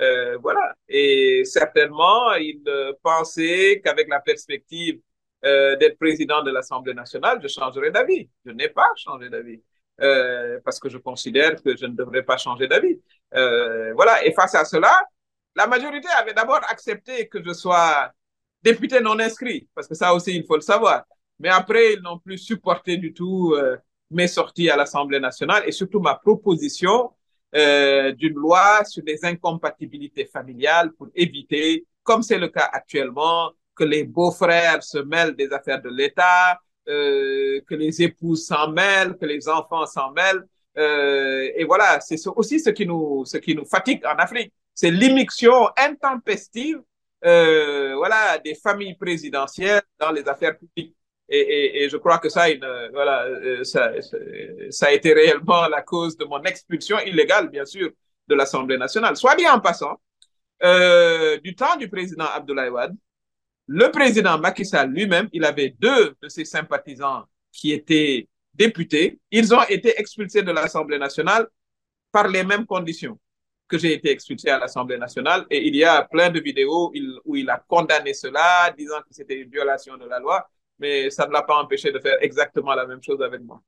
Euh, 0.00 0.38
voilà. 0.38 0.74
Et 0.88 1.44
certainement, 1.44 2.34
il 2.34 2.62
pensait 3.02 3.80
qu'avec 3.84 4.08
la 4.08 4.20
perspective 4.20 5.00
euh, 5.44 5.76
d'être 5.76 5.98
président 5.98 6.42
de 6.42 6.50
l'Assemblée 6.50 6.94
nationale, 6.94 7.38
je 7.42 7.48
changerais 7.48 7.90
d'avis. 7.90 8.28
Je 8.44 8.52
n'ai 8.52 8.68
pas 8.68 8.88
changé 8.96 9.28
d'avis. 9.28 9.62
Euh, 10.00 10.58
parce 10.64 10.80
que 10.80 10.88
je 10.88 10.98
considère 10.98 11.62
que 11.62 11.76
je 11.76 11.86
ne 11.86 11.94
devrais 11.94 12.22
pas 12.24 12.36
changer 12.36 12.66
d'avis. 12.66 13.00
Euh, 13.34 13.92
voilà. 13.94 14.24
Et 14.24 14.32
face 14.32 14.54
à 14.54 14.64
cela, 14.64 15.02
la 15.54 15.66
majorité 15.66 16.08
avait 16.16 16.34
d'abord 16.34 16.60
accepté 16.68 17.28
que 17.28 17.42
je 17.42 17.52
sois 17.52 18.12
député 18.62 19.00
non 19.00 19.18
inscrit, 19.18 19.68
parce 19.74 19.86
que 19.86 19.94
ça 19.94 20.14
aussi, 20.14 20.34
il 20.34 20.44
faut 20.46 20.56
le 20.56 20.62
savoir. 20.62 21.04
Mais 21.38 21.48
après, 21.50 21.94
ils 21.94 22.00
n'ont 22.00 22.18
plus 22.18 22.38
supporté 22.38 22.96
du 22.96 23.12
tout 23.12 23.54
euh, 23.54 23.76
mes 24.10 24.28
sorties 24.28 24.70
à 24.70 24.76
l'Assemblée 24.76 25.20
nationale 25.20 25.64
et 25.66 25.72
surtout 25.72 26.00
ma 26.00 26.14
proposition 26.14 27.10
euh, 27.54 28.12
d'une 28.12 28.34
loi 28.34 28.84
sur 28.84 29.02
les 29.06 29.24
incompatibilités 29.24 30.24
familiales 30.26 30.92
pour 30.92 31.08
éviter, 31.14 31.86
comme 32.02 32.22
c'est 32.22 32.38
le 32.38 32.48
cas 32.48 32.68
actuellement, 32.72 33.52
que 33.74 33.84
les 33.84 34.04
beaux-frères 34.04 34.82
se 34.82 34.98
mêlent 34.98 35.34
des 35.34 35.52
affaires 35.52 35.82
de 35.82 35.90
l'État, 35.90 36.58
euh, 36.88 37.60
que 37.68 37.74
les 37.74 38.02
épouses 38.02 38.46
s'en 38.46 38.70
mêlent, 38.70 39.16
que 39.16 39.26
les 39.26 39.48
enfants 39.48 39.86
s'en 39.86 40.12
mêlent. 40.12 40.44
Euh, 40.76 41.50
et 41.56 41.64
voilà, 41.64 42.00
c'est 42.00 42.16
aussi 42.36 42.60
ce 42.60 42.70
qui 42.70 42.86
nous, 42.86 43.24
ce 43.24 43.36
qui 43.38 43.54
nous 43.54 43.64
fatigue 43.64 44.04
en 44.06 44.16
Afrique. 44.16 44.52
C'est 44.74 44.90
l'immixtion 44.90 45.68
intempestive, 45.76 46.80
euh, 47.24 47.94
voilà, 47.96 48.38
des 48.38 48.54
familles 48.54 48.96
présidentielles 48.96 49.82
dans 49.98 50.10
les 50.10 50.26
affaires 50.28 50.58
publiques. 50.58 50.96
Et, 51.28 51.88
je 51.90 51.96
crois 51.96 52.18
que 52.18 52.28
ça, 52.28 52.50
une, 52.50 52.66
voilà, 52.92 53.24
euh, 53.24 53.64
ça, 53.64 53.92
a 54.86 54.92
été 54.92 55.14
réellement 55.14 55.66
la 55.68 55.82
cause 55.82 56.16
de 56.16 56.24
mon 56.24 56.42
expulsion 56.42 56.98
illégale, 57.00 57.48
bien 57.48 57.64
sûr, 57.64 57.90
de 58.28 58.34
l'Assemblée 58.34 58.76
nationale. 58.76 59.16
Soit 59.16 59.34
dit 59.36 59.48
en 59.48 59.60
passant, 59.60 59.98
euh, 60.62 61.38
du 61.40 61.54
temps 61.54 61.76
du 61.76 61.88
président 61.88 62.26
Abdoulaye 62.26 62.70
Wade, 62.70 62.96
le 63.66 63.90
président 63.90 64.38
Macky 64.38 64.64
Sall 64.64 64.90
lui-même, 64.90 65.28
il 65.32 65.44
avait 65.44 65.74
deux 65.78 66.14
de 66.22 66.28
ses 66.28 66.44
sympathisants 66.44 67.24
qui 67.52 67.72
étaient 67.72 68.28
députés. 68.54 69.18
Ils 69.30 69.54
ont 69.54 69.62
été 69.68 69.98
expulsés 69.98 70.42
de 70.42 70.52
l'Assemblée 70.52 70.98
nationale 70.98 71.46
par 72.12 72.28
les 72.28 72.44
mêmes 72.44 72.66
conditions 72.66 73.18
que 73.68 73.78
j'ai 73.78 73.94
été 73.94 74.10
expulsé 74.10 74.50
à 74.50 74.58
l'Assemblée 74.58 74.98
nationale. 74.98 75.46
Et 75.50 75.66
il 75.66 75.74
y 75.74 75.84
a 75.84 76.02
plein 76.02 76.30
de 76.30 76.40
vidéos 76.40 76.92
où 77.24 77.36
il 77.36 77.50
a 77.50 77.62
condamné 77.66 78.14
cela, 78.14 78.72
disant 78.76 79.00
que 79.00 79.12
c'était 79.12 79.40
une 79.40 79.50
violation 79.50 79.96
de 79.96 80.06
la 80.06 80.18
loi, 80.18 80.48
mais 80.78 81.10
ça 81.10 81.26
ne 81.26 81.32
l'a 81.32 81.42
pas 81.42 81.56
empêché 81.56 81.90
de 81.90 81.98
faire 81.98 82.16
exactement 82.20 82.74
la 82.74 82.86
même 82.86 83.02
chose 83.02 83.22
avec 83.22 83.42
moi. 83.42 83.60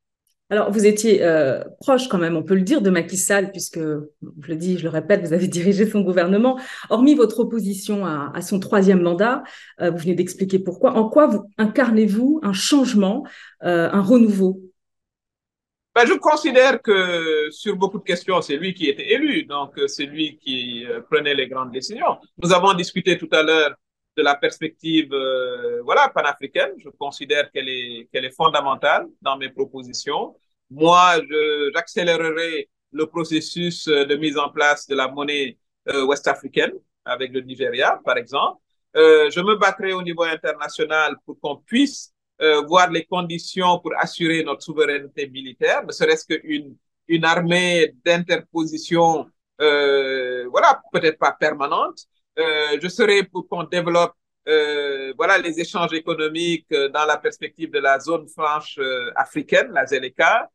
Alors, 0.49 0.71
vous 0.71 0.87
étiez 0.87 1.25
euh, 1.25 1.65
proche 1.81 2.07
quand 2.07 2.19
même, 2.19 2.37
on 2.37 2.45
peut 2.45 2.55
le 2.55 2.61
dire, 2.61 2.81
de 2.81 2.89
Macky 2.89 3.17
Sall, 3.17 3.51
puisque, 3.51 3.81
je 3.81 4.49
le 4.49 4.55
dis, 4.55 4.79
je 4.79 4.85
le 4.85 4.91
répète, 4.91 5.23
vous 5.23 5.33
avez 5.33 5.49
dirigé 5.59 5.87
son 5.91 6.03
gouvernement. 6.03 6.57
Hormis 6.89 7.17
votre 7.17 7.41
opposition 7.41 8.07
à, 8.07 8.41
son 8.43 8.61
troisième 8.61 9.03
mandat, 9.03 9.43
euh, 9.81 9.91
vous 9.91 9.99
venez 9.99 10.15
d'expliquer 10.15 10.61
pourquoi. 10.61 10.93
En 10.97 11.09
quoi 11.09 11.27
vous 11.27 11.51
incarnez-vous 11.59 12.41
un 12.45 12.53
changement, 12.53 13.25
euh, 13.65 13.91
un 13.91 14.03
renouveau 14.03 14.61
ben, 15.97 16.07
Je 16.07 16.15
considère 16.19 16.81
que 16.83 17.49
sur 17.51 17.75
beaucoup 17.77 17.99
de 17.99 18.05
questions, 18.05 18.41
c'est 18.43 18.57
lui 18.57 18.73
qui 18.75 18.89
était 18.89 19.11
élu, 19.15 19.45
donc 19.45 19.73
c'est 19.89 20.07
lui 20.07 20.39
qui 20.39 20.87
euh, 20.87 21.01
prenait 21.11 21.35
les 21.35 21.49
grandes 21.49 21.73
décisions. 21.73 22.19
Nous 22.43 22.53
avons 22.53 22.73
discuté 22.75 23.19
tout 23.19 23.29
à 23.33 23.43
l'heure 23.43 23.75
de 24.17 24.23
la 24.23 24.35
perspective 24.35 25.13
euh, 25.13 25.83
voilà 25.83 26.09
panafricaine. 26.09 26.73
Je 26.79 26.89
considère 26.91 27.51
qu'elle 27.51 27.69
est 27.69 28.09
qu'elle 28.13 28.25
est 28.25 28.37
fondamentale 28.37 29.07
dans 29.23 29.37
mes 29.37 29.51
propositions. 29.51 30.37
Moi, 30.71 31.21
j'accélérerai 31.75 32.69
le 32.93 33.07
processus 33.07 33.87
de 33.89 34.17
mise 34.17 34.39
en 34.39 34.51
place 34.51 34.87
de 34.87 34.95
la 34.95 35.09
monnaie 35.09 35.59
euh, 35.89 36.05
ouest-africaine 36.05 36.73
avec 37.05 37.33
le 37.33 37.41
Nigeria, 37.41 38.01
par 38.05 38.17
exemple. 38.17 38.61
Euh, 38.97 39.31
je 39.31 39.41
me 39.41 39.57
battrai 39.57 39.93
au 39.93 40.03
niveau 40.03 40.25
international 40.25 41.17
pour 41.25 41.39
qu'on 41.41 41.57
puisse 41.57 42.13
euh, 42.43 42.63
voir 42.63 42.91
les 42.91 43.05
conditions 43.05 43.79
pour 43.81 43.93
assurer 43.99 44.43
notre 44.45 44.63
souveraineté 44.63 45.29
militaire, 45.29 45.85
ne 45.87 45.93
serait-ce 45.93 46.27
qu'une 46.27 46.77
une 47.09 47.25
armée 47.25 47.95
d'interposition, 48.05 49.27
euh, 49.61 50.47
voilà, 50.51 50.83
peut-être 50.93 51.19
pas 51.19 51.33
permanente, 51.33 52.01
euh, 52.39 52.79
je 52.83 52.89
serai 52.89 53.23
pour 53.23 53.49
qu'on 53.49 53.63
développe 53.65 54.13
euh, 54.49 55.13
voilà 55.17 55.39
les 55.39 55.59
échanges 55.59 55.93
économiques 55.93 56.67
euh, 56.73 56.89
dans 56.89 57.05
la 57.05 57.17
perspective 57.17 57.71
de 57.71 57.81
la 57.81 57.99
zone 57.99 58.29
franche 58.29 58.79
euh, 58.79 59.11
africaine, 59.17 59.73
la 59.73 59.87
ZLECA. 59.87 60.51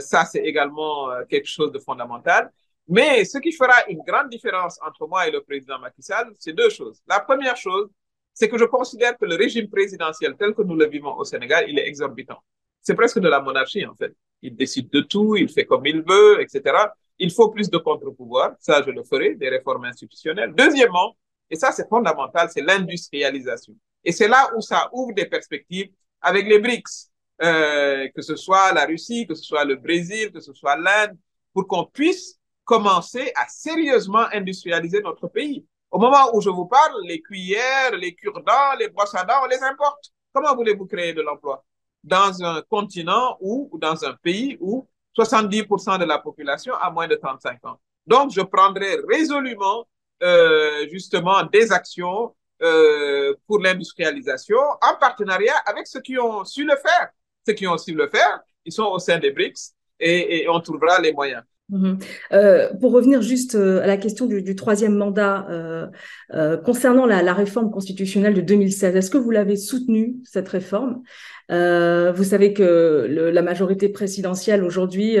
Ça, 0.00 0.26
c'est 0.26 0.40
également 0.40 1.08
quelque 1.30 1.46
chose 1.48 1.72
de 1.72 1.78
fondamental. 1.78 2.50
Mais 2.86 3.24
ce 3.24 3.38
qui 3.38 3.50
fera 3.50 3.86
une 3.88 4.00
grande 4.06 4.28
différence 4.28 4.78
entre 4.86 5.06
moi 5.06 5.26
et 5.26 5.30
le 5.30 5.40
président 5.40 5.78
Macky 5.78 6.02
Sall, 6.02 6.34
c'est 6.38 6.52
deux 6.52 6.68
choses. 6.68 7.00
La 7.08 7.20
première 7.20 7.56
chose, 7.56 7.88
c'est 8.34 8.48
que 8.48 8.58
je 8.58 8.64
considère 8.64 9.16
que 9.18 9.24
le 9.24 9.36
régime 9.36 9.68
présidentiel 9.68 10.34
tel 10.38 10.54
que 10.54 10.62
nous 10.62 10.76
le 10.76 10.88
vivons 10.88 11.14
au 11.16 11.24
Sénégal, 11.24 11.64
il 11.68 11.78
est 11.78 11.86
exorbitant. 11.86 12.38
C'est 12.82 12.94
presque 12.94 13.18
de 13.18 13.28
la 13.28 13.40
monarchie, 13.40 13.84
en 13.84 13.94
fait. 13.94 14.14
Il 14.42 14.56
décide 14.56 14.88
de 14.90 15.00
tout, 15.02 15.36
il 15.36 15.48
fait 15.48 15.66
comme 15.66 15.84
il 15.86 16.02
veut, 16.02 16.40
etc. 16.40 16.76
Il 17.18 17.30
faut 17.30 17.50
plus 17.50 17.68
de 17.68 17.76
contre-pouvoir. 17.76 18.52
Ça, 18.58 18.82
je 18.84 18.90
le 18.90 19.02
ferai, 19.04 19.34
des 19.34 19.50
réformes 19.50 19.84
institutionnelles. 19.84 20.54
Deuxièmement, 20.56 21.14
et 21.50 21.56
ça, 21.56 21.72
c'est 21.72 21.88
fondamental, 21.88 22.48
c'est 22.50 22.62
l'industrialisation. 22.62 23.74
Et 24.04 24.12
c'est 24.12 24.28
là 24.28 24.50
où 24.56 24.60
ça 24.60 24.88
ouvre 24.92 25.12
des 25.12 25.26
perspectives 25.26 25.90
avec 26.22 26.46
les 26.46 26.58
BRICS, 26.58 27.10
euh, 27.42 28.08
que 28.14 28.22
ce 28.22 28.36
soit 28.36 28.72
la 28.72 28.86
Russie, 28.86 29.26
que 29.26 29.34
ce 29.34 29.42
soit 29.44 29.64
le 29.64 29.76
Brésil, 29.76 30.30
que 30.32 30.40
ce 30.40 30.52
soit 30.52 30.76
l'Inde, 30.76 31.16
pour 31.52 31.66
qu'on 31.66 31.84
puisse 31.84 32.38
commencer 32.64 33.32
à 33.34 33.48
sérieusement 33.48 34.26
industrialiser 34.32 35.00
notre 35.00 35.26
pays. 35.28 35.66
Au 35.90 35.98
moment 35.98 36.34
où 36.34 36.40
je 36.40 36.50
vous 36.50 36.66
parle, 36.66 36.94
les 37.04 37.20
cuillères, 37.20 37.96
les 37.96 38.14
cure-dents, 38.14 38.76
les 38.78 38.88
brosses 38.88 39.14
à 39.14 39.24
dents, 39.24 39.40
on 39.42 39.46
les 39.46 39.62
importe. 39.62 40.12
Comment 40.32 40.54
voulez-vous 40.54 40.86
créer 40.86 41.12
de 41.12 41.22
l'emploi? 41.22 41.64
Dans 42.04 42.42
un 42.44 42.62
continent 42.62 43.36
ou, 43.40 43.70
dans 43.74 44.04
un 44.04 44.14
pays 44.14 44.56
où 44.60 44.86
70% 45.18 45.98
de 45.98 46.04
la 46.04 46.18
population 46.18 46.74
a 46.74 46.90
moins 46.90 47.08
de 47.08 47.16
35 47.16 47.64
ans? 47.66 47.80
Donc, 48.06 48.30
je 48.30 48.40
prendrai 48.40 48.98
résolument 49.08 49.86
euh, 50.22 50.86
justement 50.90 51.42
des 51.44 51.72
actions 51.72 52.34
euh, 52.62 53.34
pour 53.46 53.58
l'industrialisation 53.58 54.58
en 54.58 54.96
partenariat 55.00 55.56
avec 55.66 55.88
ceux 55.88 56.00
qui 56.00 56.16
ont 56.18 56.44
su 56.44 56.64
le 56.64 56.76
faire. 56.76 57.10
Ceux 57.46 57.54
qui 57.54 57.66
ont 57.66 57.78
su 57.78 57.94
le 57.94 58.08
faire, 58.08 58.40
ils 58.64 58.72
sont 58.72 58.84
au 58.84 58.98
sein 59.00 59.18
des 59.18 59.32
BRICS 59.32 59.74
et 59.98 60.46
on 60.48 60.60
trouvera 60.60 60.98
les 61.00 61.12
moyens. 61.12 61.42
Mmh. 61.70 61.98
Euh, 62.32 62.68
pour 62.80 62.90
revenir 62.90 63.22
juste 63.22 63.54
euh, 63.54 63.80
à 63.82 63.86
la 63.86 63.96
question 63.96 64.26
du, 64.26 64.56
troisième 64.56 64.96
mandat, 64.96 65.46
euh, 65.50 66.56
concernant 66.56 67.06
la, 67.06 67.32
réforme 67.32 67.70
constitutionnelle 67.70 68.34
de 68.34 68.40
2016, 68.40 68.96
est-ce 68.96 69.10
que 69.10 69.18
vous 69.18 69.30
l'avez 69.30 69.56
soutenue, 69.56 70.16
cette 70.24 70.48
réforme? 70.48 71.02
Vous 71.48 72.24
savez 72.24 72.52
que 72.52 73.06
la 73.08 73.42
majorité 73.42 73.88
présidentielle 73.88 74.62
aujourd'hui 74.62 75.16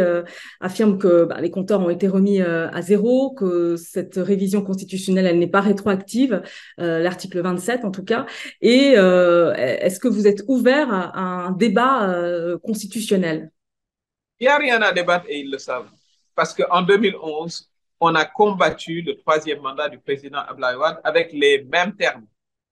affirme 0.60 0.98
que 0.98 1.24
bah, 1.24 1.40
les 1.40 1.50
compteurs 1.50 1.80
ont 1.80 1.90
été 1.90 2.06
remis 2.06 2.40
à 2.40 2.82
zéro, 2.82 3.32
que 3.32 3.76
cette 3.76 4.16
révision 4.16 4.62
constitutionnelle, 4.62 5.26
elle 5.26 5.38
n'est 5.38 5.48
pas 5.48 5.60
rétroactive, 5.60 6.42
l'article 6.78 7.40
27 7.40 7.84
en 7.84 7.90
tout 7.90 8.04
cas. 8.04 8.26
Et 8.60 8.92
est-ce 8.92 9.98
que 9.98 10.08
vous 10.08 10.28
êtes 10.28 10.44
ouvert 10.46 10.92
à, 10.92 11.10
à 11.16 11.48
un 11.48 11.50
débat 11.52 12.14
constitutionnel? 12.62 13.50
Il 14.38 14.44
n'y 14.44 14.48
a 14.48 14.56
rien 14.56 14.80
à 14.82 14.92
débattre 14.92 15.26
et 15.28 15.40
ils 15.40 15.50
le 15.50 15.58
savent 15.58 15.90
parce 16.40 16.54
qu'en 16.54 16.80
2011, 16.80 17.70
on 18.00 18.14
a 18.14 18.24
combattu 18.24 19.02
le 19.02 19.14
troisième 19.18 19.60
mandat 19.60 19.90
du 19.90 19.98
président 19.98 20.38
Abdoulaye 20.38 20.74
Wade 20.76 20.98
avec 21.04 21.34
les 21.34 21.64
mêmes 21.64 21.94
termes. 21.94 22.24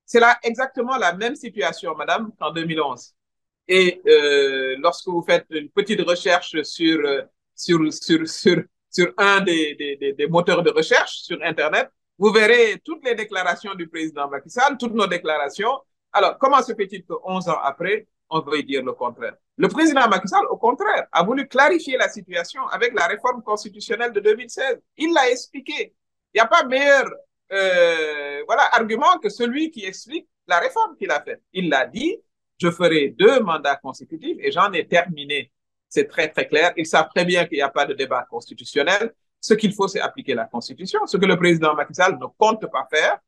C'est 0.06 0.20
là 0.20 0.38
exactement 0.42 0.96
la 0.96 1.12
même 1.12 1.36
situation, 1.36 1.94
madame, 1.94 2.30
qu'en 2.40 2.50
2011. 2.50 3.12
Et 3.68 4.00
euh, 4.06 4.76
lorsque 4.78 5.06
vous 5.08 5.20
faites 5.20 5.44
une 5.50 5.68
petite 5.68 6.00
recherche 6.00 6.62
sur, 6.62 6.98
euh, 7.04 7.20
sur, 7.54 7.92
sur, 7.92 8.26
sur, 8.26 8.62
sur 8.90 9.12
un 9.18 9.42
des, 9.42 9.74
des, 9.74 10.14
des, 10.14 10.26
moteurs 10.28 10.62
de 10.62 10.70
recherche 10.70 11.18
sur 11.18 11.38
Internet, 11.42 11.90
vous 12.16 12.32
verrez 12.32 12.80
toutes 12.82 13.04
les 13.04 13.14
déclarations 13.14 13.74
du 13.74 13.86
président 13.86 14.30
Macky 14.30 14.48
Sall, 14.48 14.78
toutes 14.78 14.94
nos 14.94 15.06
déclarations. 15.06 15.78
Alors, 16.10 16.38
comment 16.38 16.62
se 16.62 16.74
fait-il 16.74 17.04
que 17.04 17.12
11 17.22 17.50
ans 17.50 17.60
après, 17.62 18.06
on 18.30 18.40
veut 18.40 18.62
dire 18.62 18.82
le 18.82 18.94
contraire? 18.94 19.36
Le 19.58 19.66
président 19.68 20.08
Macky 20.08 20.28
Sall, 20.28 20.46
au 20.50 20.56
contraire, 20.56 21.06
a 21.10 21.24
voulu 21.24 21.48
clarifier 21.48 21.96
la 21.96 22.08
situation 22.08 22.64
avec 22.68 22.94
la 22.94 23.06
réforme 23.08 23.42
constitutionnelle 23.42 24.12
de 24.12 24.20
2016. 24.20 24.80
Il 24.96 25.12
l'a 25.12 25.30
expliqué. 25.30 25.94
Il 26.32 26.38
n'y 26.38 26.40
a 26.40 26.46
pas 26.46 26.64
meilleur 26.64 27.04
euh, 27.52 28.42
voilà, 28.46 28.62
argument 28.72 29.18
que 29.18 29.28
celui 29.28 29.70
qui 29.72 29.84
explique 29.84 30.28
la 30.46 30.60
réforme 30.60 30.96
qu'il 30.96 31.10
a 31.10 31.20
faite. 31.20 31.42
Il 31.52 31.68
l'a 31.68 31.86
dit, 31.86 32.16
je 32.60 32.70
ferai 32.70 33.08
deux 33.08 33.40
mandats 33.40 33.76
consécutifs 33.76 34.36
et 34.40 34.52
j'en 34.52 34.72
ai 34.72 34.86
terminé. 34.86 35.50
C'est 35.88 36.06
très, 36.06 36.28
très 36.28 36.46
clair. 36.46 36.72
Ils 36.76 36.86
savent 36.86 37.08
très 37.12 37.24
bien 37.24 37.44
qu'il 37.46 37.56
n'y 37.56 37.62
a 37.62 37.68
pas 37.68 37.84
de 37.84 37.94
débat 37.94 38.26
constitutionnel. 38.30 39.12
Ce 39.40 39.54
qu'il 39.54 39.74
faut, 39.74 39.88
c'est 39.88 40.00
appliquer 40.00 40.34
la 40.34 40.44
Constitution, 40.44 41.04
ce 41.06 41.16
que 41.16 41.26
le 41.26 41.36
président 41.36 41.74
Macky 41.74 41.94
Sall 41.94 42.18
ne 42.18 42.26
compte 42.38 42.64
pas 42.70 42.86
faire. 42.92 43.18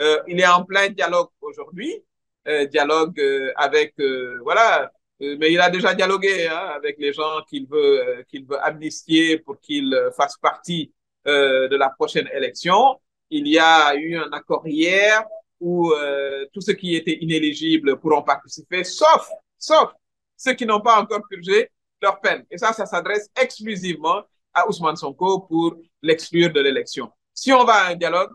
Euh, 0.00 0.20
il 0.26 0.38
est 0.40 0.46
en 0.46 0.64
plein 0.64 0.88
dialogue 0.90 1.28
aujourd'hui 1.40 2.02
euh, 2.48 2.66
dialogue 2.66 3.20
euh, 3.20 3.52
avec, 3.56 3.94
euh, 4.00 4.38
voilà, 4.42 4.90
mais 5.20 5.52
il 5.52 5.60
a 5.60 5.70
déjà 5.70 5.94
dialogué 5.94 6.46
hein, 6.46 6.72
avec 6.74 6.96
les 6.98 7.12
gens 7.12 7.42
qu'il 7.48 7.66
veut, 7.66 8.24
qu'il 8.28 8.46
veut 8.46 8.60
amnistier 8.64 9.38
pour 9.38 9.60
qu'ils 9.60 9.94
fassent 10.16 10.38
partie 10.38 10.92
de 11.26 11.76
la 11.76 11.90
prochaine 11.90 12.28
élection. 12.32 12.98
Il 13.30 13.46
y 13.46 13.58
a 13.58 13.94
eu 13.94 14.16
un 14.16 14.30
accord 14.32 14.66
hier 14.66 15.24
où 15.60 15.92
euh, 15.92 16.46
tous 16.52 16.60
ceux 16.60 16.74
qui 16.74 16.94
étaient 16.94 17.18
inéligibles 17.20 17.98
pourront 17.98 18.22
participer, 18.22 18.84
sauf, 18.84 19.28
sauf 19.58 19.92
ceux 20.36 20.54
qui 20.54 20.66
n'ont 20.66 20.80
pas 20.80 21.00
encore 21.00 21.20
purgé 21.28 21.70
leur 22.00 22.20
peine. 22.20 22.44
Et 22.50 22.58
ça, 22.58 22.72
ça 22.72 22.86
s'adresse 22.86 23.28
exclusivement 23.40 24.22
à 24.54 24.68
Ousmane 24.68 24.96
Sonko 24.96 25.40
pour 25.40 25.76
l'exclure 26.02 26.52
de 26.52 26.60
l'élection. 26.60 27.10
Si 27.34 27.52
on 27.52 27.64
va 27.64 27.74
à 27.74 27.90
un 27.90 27.96
dialogue, 27.96 28.30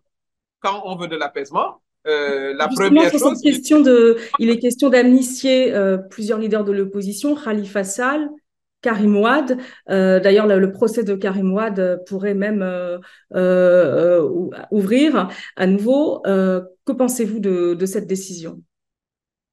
quand 0.59 0.81
on 0.85 0.95
veut 0.95 1.07
de 1.07 1.15
l'apaisement, 1.15 1.81
euh, 2.07 2.53
la 2.53 2.67
première 2.67 3.11
chose. 3.11 3.41
Question 3.41 3.81
de, 3.81 4.17
il 4.39 4.49
est 4.49 4.59
question 4.59 4.89
d'amnistier 4.89 5.73
euh, 5.73 5.97
plusieurs 5.97 6.39
leaders 6.39 6.63
de 6.63 6.71
l'opposition, 6.71 7.35
Khalifa 7.35 7.83
Sall, 7.83 8.29
Karim 8.81 9.15
Wad. 9.17 9.57
D'ailleurs, 9.87 10.47
le, 10.47 10.71
procès 10.71 11.03
de 11.03 11.15
Karim 11.15 11.53
Wad 11.53 12.03
pourrait 12.05 12.33
même 12.33 12.63
ouvrir 14.71 15.29
à 15.55 15.67
nouveau. 15.67 16.21
que 16.23 16.91
pensez-vous 16.91 17.39
de, 17.39 17.85
cette 17.85 18.07
décision? 18.07 18.61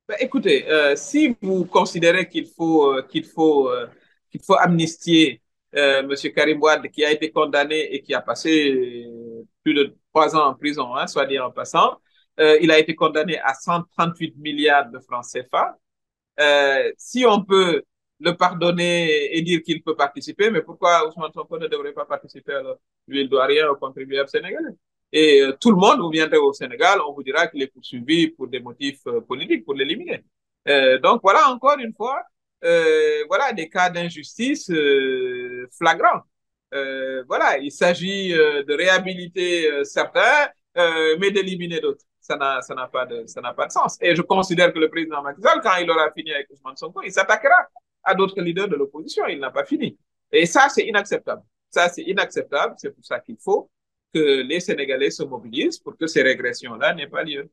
Ben, 0.09 0.17
Écoutez, 0.19 0.65
si 0.97 1.37
vous 1.41 1.65
considérez 1.65 2.29
qu'il 2.29 2.47
faut, 2.49 3.01
qu'il 3.09 3.25
faut, 3.25 3.71
qu'il 4.33 4.43
faut 4.43 4.57
amnistier 4.59 5.41
M. 5.73 6.11
Karim 6.35 6.61
Wad, 6.61 6.91
qui 6.91 7.05
a 7.05 7.13
été 7.13 7.31
condamné 7.31 7.95
et 7.95 8.03
qui 8.03 8.13
a 8.13 8.21
passé 8.21 9.07
plus 9.63 9.75
de 9.75 9.95
trois 10.13 10.35
ans 10.35 10.49
en 10.49 10.55
prison, 10.55 10.97
hein, 10.97 11.07
soit 11.07 11.27
dit 11.27 11.39
en 11.39 11.53
passant, 11.53 11.99
euh, 12.41 12.59
il 12.63 12.71
a 12.71 12.79
été 12.79 12.95
condamné 12.95 13.39
à 13.41 13.55
138 13.55 14.37
milliards 14.39 14.91
de 14.91 14.99
francs 15.01 15.27
CFA. 15.27 15.77
Euh, 16.41 16.91
si 16.97 17.27
on 17.27 17.45
peut 17.45 17.83
le 18.21 18.37
pardonner 18.37 19.37
et 19.37 19.43
dire 19.43 19.63
qu'il 19.63 19.83
peut 19.83 19.97
participer, 19.97 20.51
mais 20.51 20.63
pourquoi 20.63 21.07
Ousmane 21.09 21.33
Sonko 21.33 21.59
ne 21.59 21.67
devrait 21.67 21.93
pas 21.93 22.07
participer 22.07 22.55
alors? 22.55 22.79
Lui, 23.07 23.23
il 23.23 23.29
doit 23.29 23.47
rien 23.47 23.69
au 23.69 23.77
contribuable 23.77 24.29
sénégalais. 24.29 24.75
Et 25.13 25.43
euh, 25.43 25.53
tout 25.61 25.71
le 25.71 25.77
monde, 25.77 26.01
vous 26.01 26.11
viendrez 26.11 26.39
au 26.39 26.53
Sénégal, 26.53 27.01
on 27.07 27.13
vous 27.13 27.23
dira 27.23 27.47
qu'il 27.49 27.63
est 27.63 27.67
poursuivi 27.67 28.29
pour 28.29 28.49
des 28.49 28.61
motifs 28.61 29.03
politiques, 29.29 29.65
pour 29.65 29.75
l'éliminer. 29.75 30.25
Donc 31.03 31.21
voilà, 31.23 31.49
encore 31.51 31.79
une 31.79 31.93
fois, 31.95 32.23
voilà 32.63 33.53
des 33.53 33.69
cas 33.69 33.91
d'injustice 33.91 34.71
flagrants. 35.73 36.23
voilà, 37.27 37.59
il 37.59 37.73
s'agit 37.73 38.29
de 38.31 38.73
réhabiliter 38.75 39.85
certains, 39.85 40.49
mais 40.77 41.31
d'éliminer 41.33 41.81
d'autres 41.81 42.05
ça 42.63 42.75
n'a, 42.75 42.87
pas 42.89 43.07
de, 43.07 43.25
sens. 43.71 43.99
Et 44.01 44.15
je 44.15 44.23
considère 44.23 44.73
que 44.73 44.79
le 44.79 44.89
président 44.89 45.23
Macky 45.23 45.41
Sall, 45.41 45.61
quand 45.63 45.77
il 45.77 45.91
aura 45.91 46.11
fini 46.13 46.33
avec 46.33 46.49
Ousmane 46.51 46.77
Sonko, 46.77 47.03
il 47.03 47.13
s'attaquera 47.13 47.69
à 48.05 48.15
d'autres 48.15 48.41
leaders 48.41 48.69
de 48.69 48.77
l'opposition. 48.77 49.27
Il 49.27 49.41
n'a 49.41 49.51
pas 49.51 49.65
fini. 49.65 49.99
Et 50.33 50.47
ça, 50.47 50.69
c'est 50.69 50.87
inacceptable. 50.87 51.43
Ça, 51.71 51.89
c'est 51.89 52.03
inacceptable. 52.03 52.75
C'est 52.79 52.91
pour 52.91 53.05
ça 53.05 53.21
qu'il 53.21 53.37
faut 53.39 53.71
que 54.15 54.43
les 54.43 54.61
Sénégalais 54.61 55.11
se 55.11 55.23
mobilisent 55.23 55.79
pour 55.79 55.97
que 55.97 56.07
ces 56.07 56.23
régressions-là 56.23 56.95
n'aient 56.95 57.09
pas 57.09 57.23
lieu. 57.25 57.51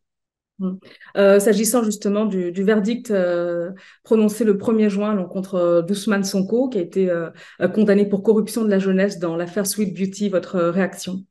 Hum. 0.59 0.79
Euh, 1.17 1.39
s'agissant 1.39 1.83
justement 1.83 2.25
du, 2.25 2.51
verdict 2.63 3.11
euh, 3.11 3.71
prononcé 4.03 4.43
le 4.43 4.55
1er 4.55 4.89
juin 4.89 5.23
contre 5.25 5.55
euh, 5.55 5.81
d'Ousmane 5.83 6.23
Sonko, 6.23 6.69
qui 6.69 6.79
a 6.79 6.81
été 6.81 7.11
condamné 7.75 8.07
pour 8.07 8.23
corruption 8.23 8.63
de 8.63 8.69
la 8.69 8.79
jeunesse 8.79 9.19
dans 9.19 9.35
l'affaire 9.35 9.67
Sweet 9.67 9.95
Beauty, 9.95 10.29
votre 10.29 10.59
réaction? 10.59 11.23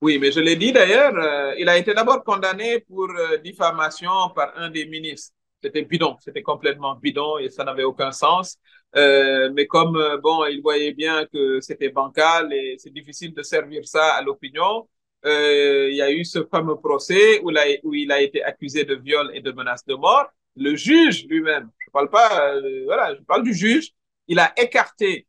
Oui, 0.00 0.18
mais 0.20 0.30
je 0.30 0.38
l'ai 0.38 0.54
dit 0.54 0.72
d'ailleurs, 0.72 1.12
euh, 1.16 1.54
il 1.58 1.68
a 1.68 1.76
été 1.76 1.92
d'abord 1.92 2.22
condamné 2.22 2.80
pour 2.80 3.10
euh, 3.10 3.36
diffamation 3.38 4.30
par 4.34 4.56
un 4.56 4.70
des 4.70 4.86
ministres. 4.86 5.34
C'était 5.60 5.82
bidon, 5.82 6.16
c'était 6.20 6.42
complètement 6.42 6.94
bidon 6.94 7.38
et 7.38 7.48
ça 7.50 7.64
n'avait 7.64 7.82
aucun 7.82 8.12
sens. 8.12 8.58
Euh, 8.94 9.50
mais 9.52 9.66
comme 9.66 9.96
euh, 9.96 10.16
bon, 10.18 10.44
il 10.46 10.62
voyait 10.62 10.92
bien 10.92 11.26
que 11.26 11.60
c'était 11.60 11.88
bancal 11.88 12.52
et 12.52 12.76
c'est 12.78 12.92
difficile 12.92 13.34
de 13.34 13.42
servir 13.42 13.86
ça 13.88 14.14
à 14.14 14.22
l'opinion, 14.22 14.88
il 15.24 15.94
y 15.94 16.02
a 16.02 16.12
eu 16.12 16.24
ce 16.24 16.44
fameux 16.44 16.76
procès 16.76 17.40
où, 17.40 17.50
où, 17.82 17.94
il 17.94 18.12
a 18.12 18.20
été 18.22 18.42
accusé 18.44 18.84
de 18.84 18.94
viol 18.94 19.32
et 19.34 19.40
de 19.40 19.50
menace 19.50 19.84
de 19.84 19.94
mort. 19.94 20.26
Le 20.56 20.76
juge 20.76 21.26
lui-même, 21.26 21.70
je 21.84 21.90
parle 21.90 22.08
pas, 22.08 22.54
voilà, 22.84 23.16
je 23.16 23.22
parle 23.22 23.42
du 23.42 23.52
juge, 23.52 23.90
il 24.28 24.38
a 24.38 24.52
écarté 24.56 25.26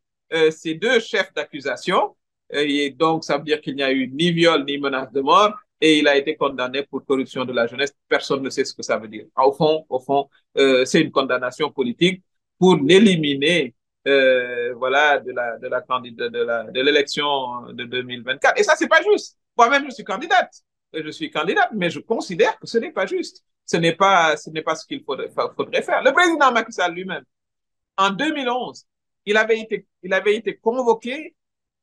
ces 0.51 0.75
deux 0.75 0.99
chefs 0.99 1.34
d'accusation 1.34 2.15
et 2.51 2.89
donc, 2.91 3.23
ça 3.23 3.38
veut 3.38 3.43
dire 3.43 3.62
qu'il 3.62 3.75
n'y 3.75 3.83
a 3.83 3.91
eu 3.91 4.07
ni 4.09 4.31
viol 4.31 4.65
ni 4.65 4.77
menace 4.77 5.12
de 5.12 5.21
mort 5.21 5.53
et 5.81 5.99
il 5.99 6.07
a 6.07 6.17
été 6.17 6.35
condamné 6.35 6.83
pour 6.83 7.05
corruption 7.05 7.45
de 7.45 7.53
la 7.53 7.67
jeunesse. 7.67 7.93
Personne 8.07 8.41
ne 8.41 8.49
sait 8.49 8.65
ce 8.65 8.73
que 8.73 8.83
ça 8.83 8.97
veut 8.97 9.07
dire. 9.07 9.25
Au 9.38 9.51
fond, 9.51 9.85
au 9.89 9.99
fond, 9.99 10.29
euh, 10.57 10.85
c'est 10.85 11.01
une 11.01 11.12
condamnation 11.12 11.71
politique 11.71 12.23
pour 12.57 12.75
l'éliminer, 12.75 13.75
euh, 14.07 14.73
voilà, 14.75 15.19
de 15.19 15.31
la 15.31 15.57
de 15.57 15.67
la 15.67 15.79
de 15.81 16.71
de 16.71 16.81
l'élection 16.81 17.71
de 17.71 17.85
2024. 17.85 18.59
Et 18.59 18.63
ça, 18.63 18.75
c'est 18.75 18.88
pas 18.89 19.01
juste. 19.03 19.38
Moi-même, 19.57 19.85
je 19.85 19.91
suis 19.91 20.03
candidate. 20.03 20.51
Je 20.93 21.09
suis 21.12 21.29
candidate, 21.31 21.69
mais 21.73 21.89
je 21.89 21.99
considère 21.99 22.57
que 22.59 22.67
ce 22.67 22.77
n'est 22.77 22.91
pas 22.91 23.05
juste. 23.05 23.43
Ce 23.65 23.77
n'est 23.77 23.95
pas 23.95 24.35
ce 24.35 24.49
n'est 24.49 24.63
pas 24.63 24.75
ce 24.75 24.85
qu'il 24.85 25.03
faudrait, 25.03 25.29
faudrait 25.55 25.81
faire. 25.83 26.03
Le 26.03 26.12
président 26.12 26.51
Macky 26.51 26.71
Sall 26.73 26.93
lui-même, 26.93 27.23
en 27.97 28.09
2011, 28.09 28.85
il 29.25 29.38
avait 29.38 29.59
été 29.59 29.85
il 30.03 30.13
avait 30.13 30.35
été 30.35 30.57
convoqué 30.57 31.35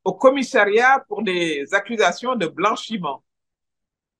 au 0.07 0.13
commissariat 0.15 1.05
pour 1.09 1.25
des 1.25 1.67
accusations 1.75 2.37
de 2.37 2.47
blanchiment 2.47 3.25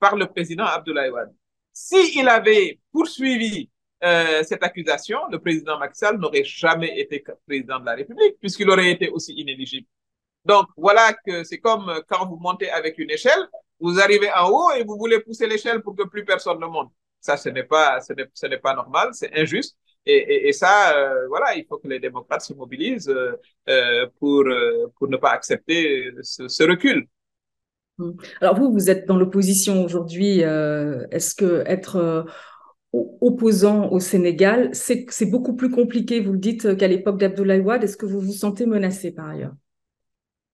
par 0.01 0.17
le 0.17 0.27
président 0.27 0.65
Abdoulaye 0.65 1.11
Wade. 1.11 1.33
S'il 1.73 2.29
avait 2.29 2.81
poursuivi 2.91 3.71
euh, 4.03 4.43
cette 4.43 4.65
accusation, 4.65 5.19
le 5.31 5.39
président 5.39 5.79
Macky 5.79 5.97
Sall 5.99 6.19
n'aurait 6.19 6.43
jamais 6.43 6.99
été 6.99 7.23
président 7.47 7.79
de 7.79 7.87
la 7.87 7.95
République 7.95 8.35
puisqu'il 8.41 8.69
aurait 8.69 8.91
été 8.91 9.09
aussi 9.11 9.33
inéligible. 9.35 9.87
Donc 10.45 10.67
voilà 10.77 11.13
que 11.25 11.45
c'est 11.45 11.59
comme 11.59 12.03
quand 12.09 12.27
vous 12.27 12.37
montez 12.37 12.69
avec 12.69 12.99
une 12.99 13.13
échelle, 13.13 13.49
vous 13.79 14.01
arrivez 14.01 14.33
en 14.33 14.49
haut 14.51 14.73
et 14.73 14.83
vous 14.83 14.97
voulez 14.99 15.21
pousser 15.21 15.47
l'échelle 15.47 15.83
pour 15.83 15.95
que 15.95 16.03
plus 16.03 16.25
personne 16.25 16.59
ne 16.59 16.67
monte. 16.67 16.91
Ça, 17.21 17.37
ce 17.37 17.49
n'est 17.49 17.65
pas, 17.65 18.01
ce 18.01 18.47
n'est 18.47 18.59
pas 18.59 18.75
normal, 18.75 19.11
c'est 19.13 19.33
injuste. 19.39 19.77
Et, 20.07 20.17
et, 20.17 20.49
et 20.49 20.53
ça, 20.53 20.97
euh, 20.97 21.27
voilà, 21.29 21.57
il 21.57 21.65
faut 21.67 21.79
que 21.79 21.89
les 21.89 21.99
démocrates 21.99 22.43
se 22.43 22.55
mobilisent 22.55 23.09
euh, 23.09 23.33
euh 23.69 24.07
pour, 24.19 24.45
pour 24.97 25.09
ne 25.09 25.17
pas 25.17 25.31
accepter 25.31 26.13
ce, 26.23 26.49
ce, 26.49 26.63
recul. 26.63 27.07
Mmh. 27.99 28.13
Alors 28.41 28.57
vous, 28.57 28.73
vous 28.73 28.91
êtes 28.91 29.07
dans 29.07 29.17
l'opposition 29.17 29.85
aujourd'hui. 29.85 30.41
Est-ce 30.41 31.35
que 31.35 31.65
être 31.67 32.27
opposant 32.93 33.91
au 33.91 34.01
Sénégal, 34.01 34.71
c'est 34.73 35.31
beaucoup 35.31 35.55
plus 35.57 35.71
compliqué, 35.71 36.21
vous 36.21 36.33
le 36.33 36.39
dites, 36.39 36.77
qu'à 36.77 36.89
l'époque 36.89 37.19
d'Abdoulaye 37.19 37.61
Wade? 37.61 37.85
Est-ce 37.85 37.97
que 37.97 38.07
vous 38.07 38.21
vous 38.21 38.33
sentez 38.33 38.65
menacé 38.65 39.13
par 39.13 39.29
ailleurs? 39.29 39.55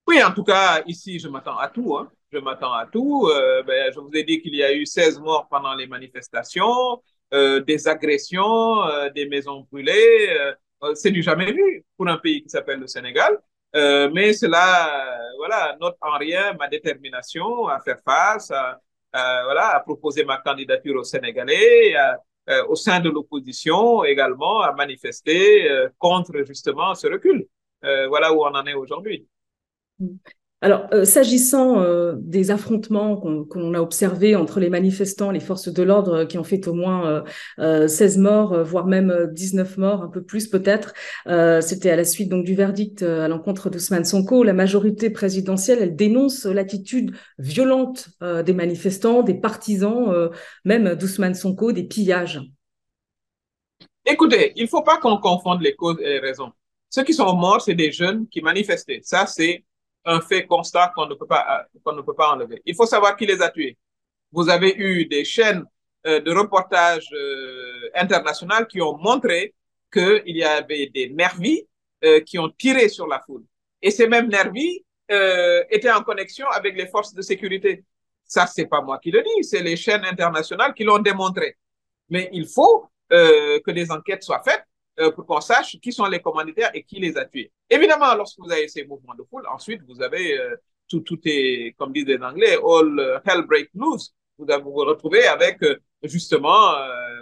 Oui, 0.07 0.23
en 0.23 0.33
tout 0.33 0.45
cas, 0.45 0.83
ici, 0.87 1.19
je 1.19 1.29
m'attends 1.29 1.59
à 1.59 1.69
tout. 1.69 1.97
Hein. 1.97 2.11
Je 2.33 2.39
m'attends 2.39 2.73
à 2.73 2.87
tout. 2.87 3.29
Euh, 3.29 3.63
ben, 3.63 3.93
je 3.95 4.01
vous 4.01 4.11
ai 4.15 4.25
dit 4.25 4.41
qu'il 4.41 4.55
y 4.55 4.63
a 4.63 4.73
eu 4.73 4.85
16 4.87 5.21
morts 5.21 5.47
pendant 5.49 5.75
les 5.75 5.87
manifestations. 5.87 7.03
Euh, 7.33 7.61
des 7.61 7.89
agressions, 7.89 8.83
euh, 8.85 9.09
des 9.09 9.27
maisons 9.27 9.67
brûlées. 9.71 10.29
Euh, 10.83 10.95
c'est 10.95 11.11
du 11.11 11.23
jamais 11.23 11.51
vu 11.51 11.83
pour 11.97 12.07
un 12.09 12.19
pays 12.19 12.43
qui 12.43 12.51
s'appelle 12.51 12.81
le 12.81 12.87
Sénégal. 12.87 13.39
mais 13.75 14.33
cela, 14.35 15.19
voilà, 15.39 15.77
note 15.81 15.97
en 16.03 16.19
rien 16.19 16.53
ma 16.59 16.69
détermination 16.69 17.69
à 17.69 17.81
faire 17.81 18.01
face, 18.05 18.51
à, 18.51 18.81
voilà, 19.45 19.77
à 19.77 19.81
proposer 19.81 20.25
ma 20.25 20.39
candidature 20.39 20.97
au 20.97 21.05
Sénégalais, 21.05 21.95
au 22.69 22.75
sein 22.75 23.01
de 23.01 23.09
l'opposition 23.11 24.05
également, 24.05 24.61
à 24.61 24.73
manifester 24.73 25.69
contre 25.99 26.43
justement 26.45 26.95
ce 26.97 27.07
recul. 27.07 27.47
voilà 28.09 28.33
où 28.35 28.45
on 28.45 28.55
en 28.61 28.67
est 28.67 28.75
aujourd'hui. 28.75 29.27
Alors, 30.65 30.87
euh, 30.93 31.05
s'agissant 31.05 31.81
euh, 31.81 32.15
des 32.19 32.53
affrontements 32.53 33.17
qu'on 33.17 33.75
a 33.75 33.81
observés 33.81 34.37
entre 34.37 34.61
les 34.61 34.71
manifestants, 34.71 35.33
les 35.33 35.41
forces 35.41 35.69
de 35.69 35.83
l'ordre 35.83 36.19
euh, 36.19 36.25
qui 36.25 36.39
ont 36.39 36.45
fait 36.45 36.69
au 36.69 36.73
moins 36.73 37.25
16 37.59 38.19
morts, 38.19 38.63
voire 38.63 38.87
même 38.87 39.29
19 39.33 39.77
morts, 39.77 40.03
un 40.03 40.09
peu 40.09 40.23
plus 40.23 40.47
peut-être, 40.47 40.95
c'était 41.61 41.91
à 41.91 41.97
la 41.97 42.05
suite 42.05 42.29
donc 42.29 42.45
du 42.45 42.55
verdict 42.55 43.03
à 43.03 43.27
l'encontre 43.27 43.71
d'Ousmane 43.71 44.05
Sonko. 44.05 44.45
La 44.45 44.53
majorité 44.53 45.11
présidentielle, 45.11 45.79
elle 45.81 45.97
dénonce 45.97 46.45
l'attitude 46.45 47.13
violente 47.39 48.11
des 48.21 48.53
manifestants, 48.53 49.23
des 49.23 49.35
partisans, 49.35 50.31
même 50.65 50.95
d'Ousmane 50.95 51.35
Sonko, 51.35 51.73
des 51.73 51.85
pillages. 51.85 52.41
Écoutez, 54.05 54.53
il 54.57 54.65
ne 54.65 54.69
faut 54.69 54.83
pas 54.83 54.99
qu'on 54.99 55.19
confonde 55.19 55.63
les 55.63 55.75
causes 55.75 55.99
et 56.01 56.09
les 56.09 56.19
raisons. 56.21 56.53
Ceux 56.91 57.05
qui 57.05 57.15
sont 57.15 57.35
morts, 57.35 57.61
c'est 57.61 57.75
des 57.75 57.91
jeunes 57.91 58.29
qui 58.29 58.41
manifestaient. 58.41 59.01
Ça, 59.03 59.27
c'est 59.27 59.65
un 60.05 60.21
fait 60.21 60.47
constat 60.47 60.93
qu'on 60.95 61.07
ne 61.07 61.15
peut 61.15 61.27
pas 61.27 61.67
qu'on 61.85 61.93
ne 61.93 62.03
peut 62.03 62.15
pas 62.15 62.33
enlever. 62.33 62.61
Il 62.65 62.75
faut 62.75 62.87
savoir 62.87 63.17
qui 63.17 63.27
les 63.27 63.41
a 63.41 63.51
tués. 63.51 63.77
Vous 64.33 64.49
avez 64.49 64.75
eu 64.77 65.07
des 65.07 65.25
chaînes 65.25 65.65
euh, 66.07 66.21
de 66.21 66.33
reportage 66.33 67.09
euh, 67.13 67.91
internationales 67.95 68.67
qui 68.67 68.81
ont 68.81 68.97
montré 68.97 69.55
qu'il 69.93 70.37
y 70.37 70.43
avait 70.43 70.87
des 70.87 71.11
nervis 71.11 71.67
euh, 72.05 72.21
qui 72.21 72.39
ont 72.39 72.49
tiré 72.49 72.89
sur 72.89 73.07
la 73.07 73.21
foule. 73.21 73.45
Et 73.81 73.91
ces 73.91 74.09
mêmes 74.09 74.29
nervis 74.29 74.85
euh, 75.11 75.63
étaient 75.71 75.93
en 75.93 76.03
connexion 76.03 76.49
avec 76.49 76.77
les 76.77 76.87
forces 76.87 77.15
de 77.15 77.23
sécurité. 77.23 77.85
Ça, 78.25 78.47
c'est 78.47 78.67
pas 78.67 78.81
moi 78.81 78.99
qui 78.99 79.11
le 79.11 79.23
dis, 79.23 79.45
c'est 79.45 79.63
les 79.63 79.77
chaînes 79.77 80.05
internationales 80.05 80.75
qui 80.75 80.85
l'ont 80.85 80.99
démontré. 80.99 81.57
Mais 82.09 82.31
il 82.33 82.47
faut 82.47 82.89
que 83.11 83.71
des 83.73 83.91
enquêtes 83.91 84.23
soient 84.23 84.43
faites 84.43 84.65
euh, 85.01 85.11
pour 85.11 85.25
qu'on 85.25 85.41
sache 85.41 85.79
qui 85.81 85.91
sont 85.91 86.05
les 86.05 86.21
commanditaires 86.21 86.71
et 86.75 86.83
qui 86.83 87.01
les 87.01 87.17
a 87.17 87.25
tués. 87.25 87.51
Évidemment, 87.71 88.15
lorsque 88.15 88.39
vous 88.39 88.53
avez 88.53 88.69
ces 88.69 88.85
mouvements 88.85 89.15
de 89.15 89.23
foule, 89.25 89.47
ensuite, 89.51 89.81
vous 89.89 90.03
avez 90.03 90.39
euh, 90.39 90.55
tout, 90.87 91.01
tout 91.01 91.19
est, 91.25 91.75
comme 91.79 91.95
disent 91.95 92.05
les 92.05 92.19
Anglais, 92.19 92.57
all 92.57 92.99
euh, 92.99 93.19
hell 93.25 93.43
break 93.47 93.71
loose. 93.75 94.15
Vous 94.37 94.47
vous, 94.47 94.73
retrouvez 94.73 95.27
avec 95.27 95.61
justement, 96.03 96.75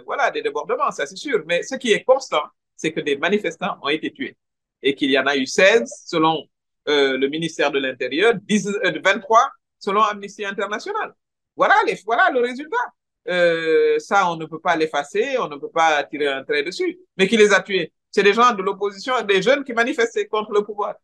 voilà, 0.05 0.31
des 0.31 0.41
débordements, 0.41 0.89
ça 0.89 1.05
c'est 1.05 1.17
sûr. 1.17 1.43
Mais 1.45 1.61
ce 1.61 1.75
qui 1.75 1.91
est 1.91 2.03
constant, 2.03 2.41
c'est 2.75 2.91
que 2.91 2.99
des 2.99 3.15
manifestants 3.15 3.77
ont 3.83 3.89
été 3.89 4.11
tués 4.11 4.35
et 4.81 4.95
qu'il 4.95 5.11
y 5.11 5.19
en 5.19 5.27
a 5.27 5.35
eu 5.35 5.45
16 5.45 5.83
selon 6.07 6.47
le 6.87 7.27
ministère 7.27 7.69
de 7.69 7.77
l'Intérieur, 7.77 8.33
23 8.49 9.49
selon 9.77 10.01
Amnesty 10.01 10.45
International. 10.45 11.13
Voilà, 11.55 11.75
les, 11.85 11.99
voilà 12.05 12.31
le 12.31 12.39
résultat 12.39 12.91
euh, 13.27 13.99
ça, 13.99 14.31
on 14.31 14.35
ne 14.35 14.45
peut 14.45 14.59
pas 14.59 14.75
l'effacer, 14.75 15.37
on 15.37 15.47
ne 15.47 15.57
peut 15.57 15.69
pas 15.69 16.03
tirer 16.03 16.27
un 16.27 16.43
trait 16.43 16.63
dessus. 16.63 16.99
Mais 17.17 17.27
qui 17.27 17.37
les 17.37 17.53
a 17.53 17.61
tués? 17.61 17.93
C'est 18.09 18.23
des 18.23 18.33
gens 18.33 18.53
de 18.53 18.61
l'opposition, 18.61 19.21
des 19.21 19.41
jeunes 19.41 19.63
qui 19.63 19.73
manifestaient 19.73 20.27
contre 20.27 20.51
le 20.51 20.63
pouvoir. 20.63 20.95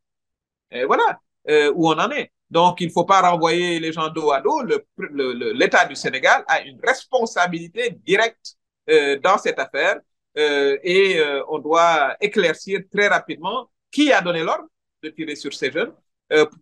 Et 0.71 0.85
voilà 0.85 1.19
euh, 1.49 1.71
où 1.75 1.87
on 1.89 1.97
en 1.97 2.11
est. 2.11 2.31
Donc, 2.49 2.81
il 2.81 2.87
ne 2.87 2.91
faut 2.91 3.05
pas 3.05 3.21
renvoyer 3.29 3.79
les 3.79 3.91
gens 3.91 4.09
dos 4.09 4.31
à 4.31 4.41
dos. 4.41 4.61
L'État 4.97 5.85
du 5.85 5.95
Sénégal 5.95 6.43
a 6.47 6.61
une 6.61 6.79
responsabilité 6.83 7.91
directe 8.05 8.55
euh, 8.89 9.19
dans 9.19 9.37
cette 9.37 9.59
affaire 9.59 9.99
et 10.39 11.19
on 11.49 11.57
doit 11.57 12.15
éclaircir 12.21 12.81
très 12.91 13.07
rapidement 13.07 13.71
qui 13.89 14.13
a 14.13 14.21
donné 14.21 14.43
l'ordre 14.43 14.67
de 15.01 15.09
tirer 15.09 15.35
sur 15.35 15.51
ces 15.51 15.71
jeunes, 15.71 15.91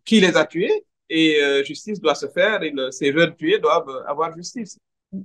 qui 0.06 0.22
les 0.22 0.38
a 0.38 0.46
tués 0.46 0.86
et 1.10 1.62
justice 1.66 2.00
doit 2.00 2.16
se 2.16 2.28
faire 2.28 2.64
et 2.64 2.70
le, 2.70 2.90
ces 2.92 3.12
jeunes 3.12 3.36
tués 3.36 3.60
doivent 3.60 4.06
avoir 4.08 4.34
justice. 4.34 4.80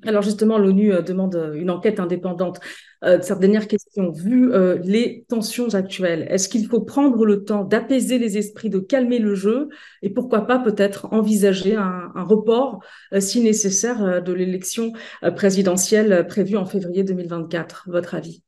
Alors 0.07 0.23
justement, 0.23 0.59
l'ONU 0.59 0.93
euh, 0.93 1.03
demande 1.03 1.35
euh, 1.35 1.55
une 1.55 1.71
enquête 1.71 2.01
indépendante. 2.01 2.61
Euh, 3.03 3.21
cette 3.23 3.39
dernière 3.39 3.67
question, 3.67 4.11
vu 4.13 4.53
euh, 4.53 4.79
les 4.85 5.25
tensions 5.29 5.75
actuelles, 5.75 6.27
est-ce 6.31 6.49
qu'il 6.49 6.67
faut 6.67 6.83
prendre 6.83 7.25
le 7.25 7.45
temps 7.45 7.65
d'apaiser 7.65 8.19
les 8.19 8.39
esprits, 8.39 8.71
de 8.71 8.79
calmer 8.79 9.19
le 9.19 9.35
jeu 9.35 9.69
et 10.03 10.11
pourquoi 10.11 10.47
pas 10.47 10.59
peut-être 10.59 11.13
envisager 11.13 11.77
un, 11.77 12.13
report, 12.15 12.81
si 13.19 13.41
nécessaire, 13.41 14.23
de 14.23 14.33
l'élection 14.33 14.93
présidentielle 15.35 16.27
prévue 16.27 16.57
en 16.57 16.67
février 16.67 17.03
2024 17.03 17.85
Votre 17.89 18.15
avis? 18.15 18.43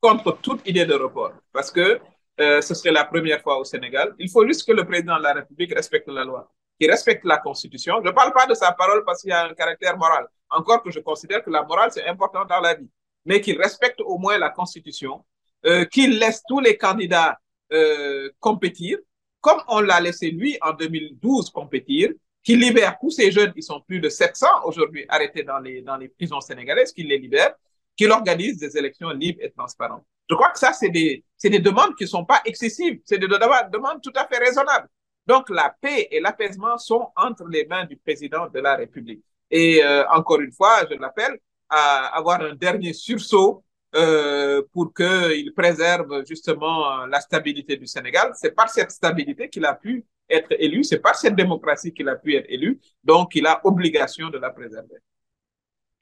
Contre 0.00 0.38
toute 0.40 0.66
idée 0.68 0.86
de 0.86 0.94
report, 0.94 1.32
parce 1.52 1.70
que 1.70 1.98
ce 2.38 2.74
serait 2.74 2.92
la 2.92 3.04
première 3.04 3.42
fois 3.42 3.58
au 3.58 3.64
Sénégal. 3.64 4.14
Il 4.18 4.30
faut 4.30 4.46
juste 4.46 4.66
que 4.66 4.72
le 4.72 4.84
président 4.84 5.18
de 5.18 5.22
la 5.24 5.32
République 5.34 5.74
respecte 5.74 6.08
la 6.08 6.24
loi, 6.24 6.52
qu'il 6.80 6.90
respecte 6.90 7.24
la 7.24 7.38
Constitution. 7.38 7.96
Je 8.02 8.08
ne 8.08 8.14
parle 8.14 8.32
pas 8.32 8.46
de 8.46 8.54
sa 8.54 8.72
parole 8.72 9.04
parce 9.04 9.22
qu'il 9.22 9.30
y 9.30 9.34
a 9.34 9.46
un 9.46 9.54
caractère 9.54 9.98
moral 9.98 10.26
encore 10.50 10.82
que 10.82 10.90
je 10.90 11.00
considère 11.00 11.42
que 11.44 11.50
la 11.50 11.64
morale, 11.64 11.90
c'est 11.92 12.06
important 12.06 12.44
dans 12.44 12.60
la 12.60 12.74
vie, 12.74 12.88
mais 13.24 13.40
qu'il 13.40 13.60
respecte 13.60 14.00
au 14.00 14.18
moins 14.18 14.38
la 14.38 14.50
Constitution, 14.50 15.24
euh, 15.64 15.84
qu'il 15.84 16.18
laisse 16.18 16.42
tous 16.48 16.60
les 16.60 16.76
candidats 16.76 17.38
euh, 17.72 18.30
compétir, 18.40 18.98
comme 19.40 19.60
on 19.68 19.80
l'a 19.80 20.00
laissé 20.00 20.30
lui 20.30 20.58
en 20.62 20.72
2012 20.72 21.50
compétir, 21.50 22.10
qu'il 22.42 22.60
libère 22.60 22.96
tous 23.00 23.10
ces 23.10 23.32
jeunes, 23.32 23.52
ils 23.56 23.62
sont 23.62 23.80
plus 23.80 24.00
de 24.00 24.08
700 24.08 24.46
aujourd'hui 24.64 25.04
arrêtés 25.08 25.42
dans 25.42 25.58
les, 25.58 25.82
dans 25.82 25.96
les 25.96 26.08
prisons 26.08 26.40
sénégalaises, 26.40 26.92
qu'il 26.92 27.08
les 27.08 27.18
libère, 27.18 27.54
qu'il 27.96 28.10
organise 28.12 28.58
des 28.58 28.76
élections 28.76 29.10
libres 29.10 29.40
et 29.42 29.50
transparentes. 29.50 30.04
Je 30.28 30.34
crois 30.34 30.50
que 30.50 30.58
ça, 30.58 30.72
c'est 30.72 30.90
des, 30.90 31.24
des 31.42 31.58
demandes 31.58 31.94
qui 31.96 32.04
ne 32.04 32.08
sont 32.08 32.24
pas 32.24 32.40
excessives, 32.44 33.00
c'est 33.04 33.18
des 33.18 33.26
demandes 33.26 34.00
tout 34.02 34.12
à 34.14 34.26
fait 34.26 34.38
raisonnables. 34.38 34.88
Donc 35.26 35.50
la 35.50 35.74
paix 35.80 36.08
et 36.10 36.20
l'apaisement 36.20 36.78
sont 36.78 37.08
entre 37.16 37.46
les 37.48 37.66
mains 37.66 37.84
du 37.84 37.96
président 37.96 38.48
de 38.48 38.60
la 38.60 38.76
République. 38.76 39.24
Et 39.50 39.82
euh, 39.84 40.04
encore 40.10 40.40
une 40.40 40.52
fois, 40.52 40.84
je 40.90 40.96
l'appelle 40.96 41.38
à 41.68 42.16
avoir 42.16 42.40
un 42.40 42.54
dernier 42.54 42.92
sursaut 42.92 43.64
euh, 43.94 44.62
pour 44.72 44.92
qu'il 44.92 45.52
préserve 45.54 46.24
justement 46.26 47.06
la 47.06 47.20
stabilité 47.20 47.76
du 47.76 47.86
Sénégal. 47.86 48.32
C'est 48.34 48.54
par 48.54 48.68
cette 48.68 48.90
stabilité 48.90 49.48
qu'il 49.48 49.64
a 49.64 49.74
pu 49.74 50.04
être 50.28 50.52
élu, 50.58 50.84
c'est 50.84 50.98
par 50.98 51.14
cette 51.14 51.36
démocratie 51.36 51.92
qu'il 51.92 52.08
a 52.08 52.16
pu 52.16 52.34
être 52.34 52.46
élu, 52.48 52.80
donc 53.04 53.34
il 53.34 53.46
a 53.46 53.60
obligation 53.64 54.28
de 54.28 54.38
la 54.38 54.50
préserver. 54.50 54.96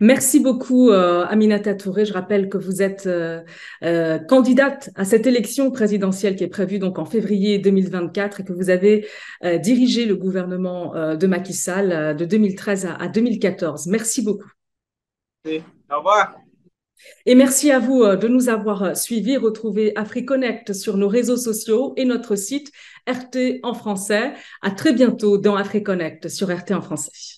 Merci 0.00 0.40
beaucoup, 0.40 0.90
euh, 0.90 1.24
Aminata 1.26 1.72
Touré. 1.74 2.04
Je 2.04 2.12
rappelle 2.12 2.48
que 2.48 2.58
vous 2.58 2.82
êtes 2.82 3.06
euh, 3.06 3.40
euh, 3.84 4.18
candidate 4.18 4.90
à 4.96 5.04
cette 5.04 5.26
élection 5.26 5.70
présidentielle 5.70 6.34
qui 6.34 6.42
est 6.42 6.48
prévue 6.48 6.80
donc 6.80 6.98
en 6.98 7.04
février 7.04 7.58
2024 7.58 8.40
et 8.40 8.44
que 8.44 8.52
vous 8.52 8.70
avez 8.70 9.06
euh, 9.44 9.56
dirigé 9.58 10.04
le 10.04 10.16
gouvernement 10.16 10.94
de 11.14 11.26
Macky 11.28 11.52
Sall 11.52 12.16
de 12.16 12.24
2013 12.24 12.86
à, 12.86 12.94
à 12.96 13.08
2014. 13.08 13.86
Merci 13.86 14.22
beaucoup. 14.22 14.50
Au 15.46 15.96
revoir. 15.98 16.34
Et 17.26 17.36
merci 17.36 17.70
à 17.70 17.78
vous 17.78 18.04
de 18.04 18.26
nous 18.28 18.48
avoir 18.48 18.96
suivis. 18.96 19.36
Retrouvez 19.36 19.96
AfriConnect 19.96 20.72
sur 20.72 20.96
nos 20.96 21.08
réseaux 21.08 21.36
sociaux 21.36 21.92
et 21.96 22.04
notre 22.04 22.34
site 22.34 22.72
RT 23.08 23.60
en 23.62 23.74
français. 23.74 24.32
À 24.60 24.72
très 24.72 24.92
bientôt 24.92 25.38
dans 25.38 25.54
AfriConnect 25.54 26.28
sur 26.28 26.48
RT 26.48 26.72
en 26.72 26.80
français. 26.82 27.33